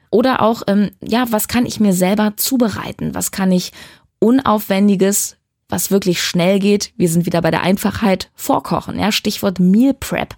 Oder 0.09 0.41
auch, 0.41 0.63
ähm, 0.67 0.91
ja, 1.01 1.25
was 1.29 1.47
kann 1.47 1.65
ich 1.65 1.79
mir 1.79 1.93
selber 1.93 2.33
zubereiten? 2.37 3.13
Was 3.13 3.31
kann 3.31 3.51
ich 3.51 3.71
unaufwendiges, 4.19 5.37
was 5.69 5.91
wirklich 5.91 6.21
schnell 6.21 6.59
geht? 6.59 6.93
Wir 6.97 7.09
sind 7.09 7.25
wieder 7.25 7.41
bei 7.41 7.51
der 7.51 7.61
Einfachheit, 7.61 8.31
vorkochen. 8.35 8.99
Ja, 8.99 9.11
Stichwort 9.11 9.59
Meal 9.59 9.93
Prep. 9.93 10.35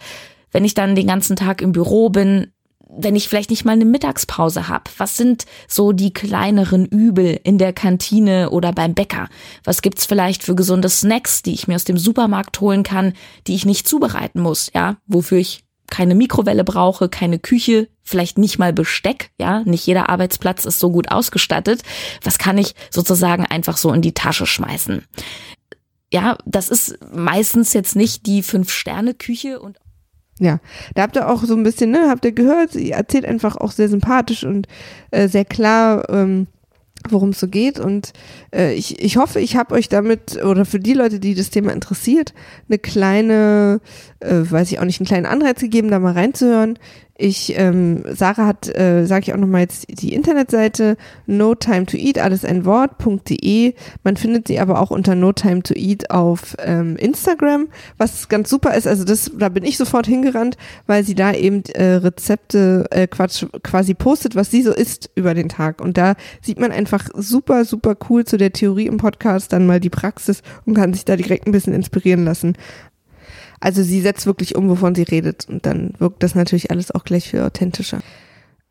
Wenn 0.52 0.66
ich 0.66 0.74
dann 0.74 0.96
den 0.96 1.08
ganzen 1.08 1.36
Tag 1.36 1.62
im 1.62 1.72
Büro 1.72 2.10
bin, 2.10 2.52
wenn 2.90 3.16
ich 3.16 3.30
vielleicht 3.30 3.52
nicht 3.52 3.66
mal 3.66 3.74
eine 3.74 3.86
Mittagspause 3.86 4.68
habe? 4.68 4.90
Was 4.98 5.16
sind 5.16 5.46
so 5.68 5.92
die 5.92 6.12
kleineren 6.12 6.86
Übel 6.86 7.40
in 7.44 7.58
der 7.58 7.72
Kantine 7.72 8.50
oder 8.50 8.74
beim 8.74 8.96
Bäcker? 8.96 9.30
Was 9.64 9.82
gibt's 9.82 10.06
vielleicht 10.06 10.44
für 10.44 10.56
gesunde 10.56 10.90
Snacks, 10.90 11.44
die 11.44 11.54
ich 11.54 11.68
mir 11.68 11.76
aus 11.76 11.84
dem 11.84 11.98
Supermarkt 11.98 12.60
holen 12.60 12.84
kann, 12.84 13.14
die 13.48 13.56
ich 13.56 13.66
nicht 13.66 13.88
zubereiten 13.88 14.42
muss, 14.42 14.72
ja, 14.74 14.98
wofür 15.06 15.38
ich 15.38 15.64
keine 15.90 16.16
Mikrowelle 16.16 16.64
brauche, 16.64 17.10
keine 17.10 17.40
Küche, 17.40 17.90
vielleicht 18.04 18.38
nicht 18.38 18.60
mal 18.60 18.74
Besteck, 18.74 19.32
ja, 19.40 19.62
nicht 19.62 19.86
jeder 19.86 20.10
Arbeitsplatz 20.10 20.66
ist 20.66 20.80
so 20.80 20.92
gut 20.92 21.12
ausgestattet. 21.12 21.82
Was 22.24 22.38
kann 22.38 22.58
ich 22.58 22.76
sozusagen 22.92 23.46
einfach 23.46 23.78
so 23.78 23.92
in 23.92 24.02
die 24.02 24.14
Tasche 24.14 24.46
schmeißen? 24.46 25.04
Ja, 26.12 26.38
das 26.46 26.70
ist 26.70 26.98
meistens 27.14 27.74
jetzt 27.74 27.96
nicht 27.96 28.26
die 28.26 28.42
Fünf-Sterne-Küche 28.42 29.60
und 29.60 29.78
ja, 30.40 30.60
da 30.96 31.04
habt 31.04 31.16
ihr 31.16 31.30
auch 31.30 31.44
so 31.44 31.56
ein 31.56 31.64
bisschen, 31.64 31.92
ne, 31.92 32.08
habt 32.10 32.26
ihr 32.26 32.32
gehört, 32.32 32.72
sie 32.72 32.92
erzählt 32.92 33.26
einfach 33.26 33.58
auch 33.58 33.72
sehr 33.72 33.90
sympathisch 33.90 34.44
und 34.44 34.68
äh, 35.12 35.28
sehr 35.28 35.46
klar, 35.46 36.10
ähm, 36.10 36.48
worum 37.10 37.30
es 37.30 37.40
so 37.40 37.48
geht. 37.48 37.80
Und 37.80 38.14
äh, 38.54 38.74
ich, 38.74 39.02
ich 39.04 39.18
hoffe, 39.18 39.40
ich 39.40 39.56
habe 39.56 39.76
euch 39.76 39.90
damit, 39.90 40.44
oder 40.44 40.66
für 40.66 40.80
die 40.80 40.94
Leute, 40.94 41.20
die 41.20 41.36
das 41.36 41.50
Thema 41.50 41.74
interessiert, 41.74 42.34
eine 42.68 42.78
kleine, 42.78 43.82
äh, 44.20 44.42
weiß 44.50 44.72
ich 44.72 44.80
auch 44.80 44.86
nicht, 44.86 45.00
einen 45.00 45.08
kleinen 45.08 45.26
Anreiz 45.26 45.60
gegeben, 45.60 45.92
da 45.92 46.00
mal 46.00 46.14
reinzuhören. 46.14 46.80
Ich, 47.22 47.54
ähm, 47.58 48.04
Sarah 48.10 48.46
hat, 48.46 48.74
äh, 48.74 49.06
sage 49.06 49.24
ich 49.24 49.34
auch 49.34 49.38
nochmal 49.38 49.62
jetzt 49.62 49.88
die 49.90 50.14
Internetseite 50.14 50.96
no 51.26 51.54
time 51.54 51.86
to 51.86 51.98
eat, 51.98 52.18
alles 52.18 52.46
ein 52.46 52.64
Wort.de. 52.64 53.74
Man 54.06 54.16
findet 54.16 54.48
sie 54.48 54.58
aber 54.58 54.80
auch 54.80 54.90
unter 54.90 55.16
no 55.16 55.34
time 55.34 55.62
to 55.62 55.74
eat 55.76 56.12
auf 56.12 56.56
ähm, 56.64 56.96
Instagram, 56.96 57.68
was 57.98 58.30
ganz 58.30 58.50
super 58.50 58.74
ist. 58.74 58.88
Also 58.88 59.04
das, 59.04 59.32
da 59.38 59.50
bin 59.50 59.66
ich 59.66 59.78
sofort 59.78 60.08
hingerannt, 60.08 60.56
weil 60.88 61.04
sie 61.04 61.14
da 61.14 61.34
eben 61.34 61.64
äh, 61.74 61.96
Rezepte 61.96 62.86
äh, 62.90 63.06
Quatsch, 63.06 63.46
quasi 63.64 63.96
postet, 63.96 64.36
was 64.36 64.50
sie 64.50 64.62
so 64.62 64.72
isst 64.72 65.10
über 65.16 65.34
den 65.34 65.50
Tag. 65.50 65.82
Und 65.82 65.98
da 65.98 66.16
sieht 66.42 66.58
man 66.58 66.72
einfach 66.72 67.10
super, 67.14 67.66
super 67.66 67.98
cool 68.10 68.24
zu 68.24 68.38
der 68.38 68.54
Theorie 68.54 68.88
im 68.88 68.96
Podcast 68.96 69.52
dann 69.52 69.68
mal 69.68 69.82
die 69.82 69.90
Praxis 69.90 70.42
und 70.66 70.74
kann 70.74 70.94
sich 70.94 71.04
da 71.04 71.18
direkt 71.18 71.48
ein 71.48 71.52
bisschen 71.52 71.74
inspirieren 71.74 72.24
lassen. 72.24 72.56
Also 73.60 73.84
sie 73.84 74.02
setzt 74.02 74.26
wirklich 74.26 74.56
um, 74.56 74.70
wovon 74.70 74.96
sie 74.96 75.04
redet 75.04 75.48
und 75.50 75.66
dann 75.66 75.94
wirkt 76.00 76.24
das 76.24 76.36
natürlich 76.36 76.72
alles 76.72 76.92
auch 76.92 77.04
gleich 77.04 77.30
viel 77.30 77.42
authentischer. 77.42 78.00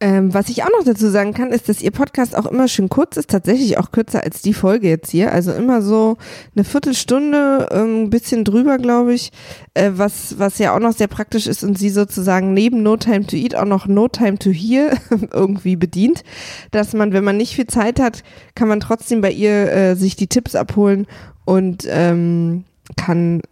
Ähm, 0.01 0.33
was 0.33 0.49
ich 0.49 0.63
auch 0.63 0.69
noch 0.69 0.85
dazu 0.85 1.09
sagen 1.09 1.35
kann, 1.35 1.51
ist, 1.51 1.69
dass 1.69 1.83
ihr 1.83 1.91
Podcast 1.91 2.37
auch 2.37 2.47
immer 2.47 2.69
schön 2.69 2.89
kurz 2.89 3.17
ist, 3.17 3.31
tatsächlich 3.31 3.79
auch 3.79 3.91
kürzer 3.91 4.23
als 4.23 4.43
die 4.43 4.55
Folge 4.55 4.89
jetzt 4.89 5.11
hier. 5.11 5.33
Also 5.33 5.51
immer 5.53 5.83
so 5.83 6.19
eine 6.55 6.63
Viertelstunde, 6.63 7.67
ein 7.73 8.05
ähm, 8.05 8.11
bisschen 8.11 8.45
drüber, 8.45 8.79
glaube 8.79 9.13
ich, 9.13 9.33
äh, 9.75 9.91
was, 9.95 10.39
was 10.39 10.59
ja 10.59 10.73
auch 10.73 10.79
noch 10.79 10.93
sehr 10.93 11.09
praktisch 11.09 11.49
ist 11.49 11.65
und 11.65 11.77
sie 11.77 11.91
sozusagen 11.91 12.55
neben 12.55 12.85
No 12.85 12.97
Time 12.97 13.27
to 13.27 13.35
Eat 13.35 13.57
auch 13.57 13.65
noch 13.65 13.89
No 13.89 14.07
Time 14.07 14.39
to 14.39 14.51
Hear 14.51 14.93
irgendwie 15.33 15.75
bedient. 15.75 16.23
Dass 16.71 16.93
man, 16.93 17.13
wenn 17.13 17.25
man 17.25 17.37
nicht 17.37 17.57
viel 17.57 17.67
Zeit 17.67 17.99
hat, 17.99 18.23
kann 18.55 18.69
man 18.69 18.79
trotzdem 18.79 19.21
bei 19.21 19.33
ihr 19.33 19.73
äh, 19.73 19.97
sich 19.97 20.15
die 20.15 20.29
Tipps 20.29 20.55
abholen 20.55 21.09
und 21.45 21.89
ähm, 21.91 22.63
kann 22.97 23.43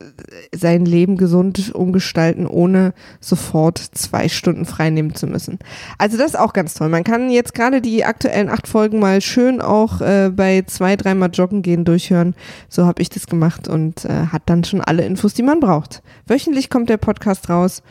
sein 0.54 0.84
Leben 0.84 1.16
gesund 1.16 1.74
umgestalten, 1.74 2.46
ohne 2.46 2.94
sofort 3.20 3.78
zwei 3.78 4.28
Stunden 4.28 4.64
freinehmen 4.64 5.14
zu 5.14 5.26
müssen. 5.26 5.58
Also 5.98 6.16
das 6.16 6.28
ist 6.28 6.38
auch 6.38 6.52
ganz 6.52 6.74
toll. 6.74 6.88
Man 6.88 7.04
kann 7.04 7.30
jetzt 7.30 7.54
gerade 7.54 7.80
die 7.80 8.04
aktuellen 8.04 8.48
acht 8.48 8.66
Folgen 8.66 8.98
mal 8.98 9.20
schön 9.20 9.60
auch 9.60 10.00
äh, 10.00 10.30
bei 10.34 10.62
zwei, 10.66 10.96
dreimal 10.96 11.30
Joggen 11.32 11.62
gehen 11.62 11.84
durchhören. 11.84 12.34
So 12.68 12.86
habe 12.86 13.02
ich 13.02 13.10
das 13.10 13.26
gemacht 13.26 13.68
und 13.68 14.04
äh, 14.04 14.26
hat 14.32 14.42
dann 14.46 14.64
schon 14.64 14.80
alle 14.80 15.04
Infos, 15.04 15.34
die 15.34 15.42
man 15.42 15.60
braucht. 15.60 16.02
Wöchentlich 16.26 16.70
kommt 16.70 16.88
der 16.88 16.96
Podcast 16.96 17.50
raus 17.50 17.82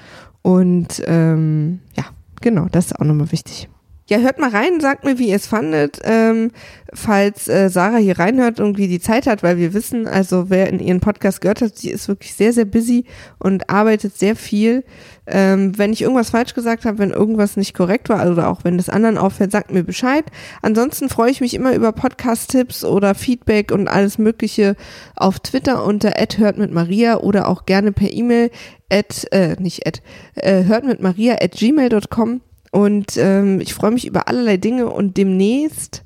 und 0.42 1.04
ähm, 1.06 1.80
ja, 1.96 2.06
genau, 2.42 2.68
das 2.72 2.88
ist 2.88 3.00
auch 3.00 3.06
nochmal 3.06 3.32
wichtig. 3.32 3.70
Ja, 4.08 4.20
hört 4.20 4.38
mal 4.38 4.52
rein, 4.52 4.80
sagt 4.82 5.04
mir, 5.04 5.18
wie 5.18 5.30
ihr 5.30 5.36
es 5.36 5.48
fandet. 5.48 6.00
Ähm, 6.04 6.52
falls 6.94 7.48
äh, 7.48 7.70
Sarah 7.72 7.98
hier 7.98 8.20
reinhört, 8.20 8.60
irgendwie 8.60 8.88
die 8.88 9.00
Zeit 9.00 9.26
hat, 9.26 9.42
weil 9.42 9.58
wir 9.58 9.74
wissen, 9.74 10.08
also 10.08 10.52
wer 10.52 10.70
in 10.70 10.78
ihren 10.80 11.00
Podcast 11.00 11.42
gehört 11.42 11.62
hat, 11.62 11.76
sie 11.76 11.90
ist 11.90 12.08
wirklich 12.08 12.36
sehr, 12.36 12.54
sehr 12.54 12.66
busy 12.66 13.06
und 13.40 13.68
arbeitet 13.72 14.16
sehr 14.16 14.36
viel. 14.36 14.84
Ähm, 15.26 15.76
wenn 15.80 15.92
ich 15.92 16.04
irgendwas 16.04 16.30
falsch 16.30 16.54
gesagt 16.54 16.86
habe, 16.86 17.00
wenn 17.00 17.10
irgendwas 17.10 17.58
nicht 17.58 17.74
korrekt 17.74 18.08
war 18.10 18.30
oder 18.30 18.50
auch 18.50 18.64
wenn 18.64 18.78
das 18.78 18.90
anderen 18.90 19.18
auffällt, 19.18 19.52
sagt 19.52 19.72
mir 19.72 19.84
Bescheid. 19.84 20.26
Ansonsten 20.62 21.10
freue 21.10 21.32
ich 21.32 21.42
mich 21.42 21.56
immer 21.56 21.74
über 21.74 21.92
Podcast-Tipps 21.92 22.86
oder 22.86 23.16
Feedback 23.16 23.72
und 23.72 23.88
alles 23.88 24.20
Mögliche 24.20 24.76
auf 25.16 25.40
Twitter 25.40 25.84
unter 25.84 26.14
hört 26.38 26.60
mit 26.60 26.72
Maria 26.72 27.18
oder 27.18 27.48
auch 27.48 27.66
gerne 27.66 27.92
per 27.92 28.12
E-Mail 28.12 28.52
at, 28.92 29.26
äh, 29.32 29.56
nicht 29.60 29.88
at, 29.88 30.04
äh, 30.36 30.66
hört 30.66 30.86
mit 30.86 31.02
Maria 31.02 31.38
at 31.42 31.54
gmail.com. 31.54 32.42
Und 32.76 33.16
ähm, 33.16 33.62
ich 33.62 33.74
freue 33.74 33.92
mich 33.92 34.06
über 34.06 34.28
allerlei 34.28 34.58
Dinge 34.58 34.90
und 34.90 35.16
demnächst 35.16 36.04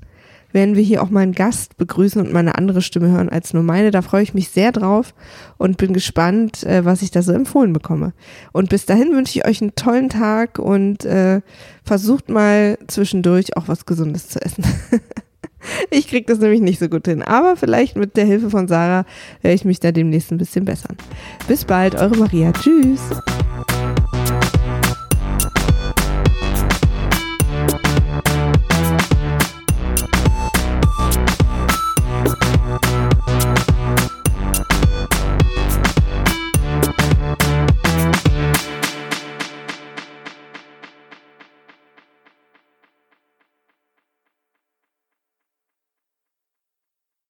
werden 0.51 0.75
wir 0.75 0.83
hier 0.83 1.01
auch 1.01 1.09
mal 1.09 1.21
einen 1.21 1.31
Gast 1.31 1.77
begrüßen 1.77 2.21
und 2.21 2.31
mal 2.31 2.41
eine 2.41 2.59
andere 2.59 2.83
Stimme 2.83 3.09
hören 3.09 3.27
als 3.27 3.55
nur 3.55 3.63
meine. 3.63 3.89
Da 3.89 4.03
freue 4.03 4.21
ich 4.21 4.35
mich 4.35 4.49
sehr 4.49 4.71
drauf 4.71 5.15
und 5.57 5.77
bin 5.77 5.93
gespannt, 5.93 6.63
äh, 6.63 6.85
was 6.85 7.01
ich 7.01 7.09
da 7.09 7.23
so 7.23 7.31
empfohlen 7.31 7.73
bekomme. 7.73 8.13
Und 8.51 8.69
bis 8.69 8.85
dahin 8.85 9.13
wünsche 9.13 9.39
ich 9.39 9.47
euch 9.47 9.63
einen 9.63 9.73
tollen 9.73 10.09
Tag 10.09 10.59
und 10.59 11.05
äh, 11.05 11.41
versucht 11.83 12.29
mal 12.29 12.77
zwischendurch 12.85 13.57
auch 13.57 13.67
was 13.67 13.87
Gesundes 13.87 14.27
zu 14.27 14.39
essen. 14.39 14.63
ich 15.89 16.07
kriege 16.07 16.27
das 16.27 16.37
nämlich 16.37 16.61
nicht 16.61 16.77
so 16.77 16.87
gut 16.87 17.07
hin, 17.07 17.23
aber 17.23 17.57
vielleicht 17.57 17.95
mit 17.95 18.15
der 18.15 18.25
Hilfe 18.25 18.51
von 18.51 18.67
Sarah 18.67 19.05
werde 19.41 19.55
ich 19.55 19.65
mich 19.65 19.79
da 19.79 19.91
demnächst 19.91 20.31
ein 20.31 20.37
bisschen 20.37 20.65
bessern. 20.65 20.97
Bis 21.47 21.65
bald, 21.65 21.95
eure 21.95 22.15
Maria. 22.15 22.51
Tschüss. 22.51 23.01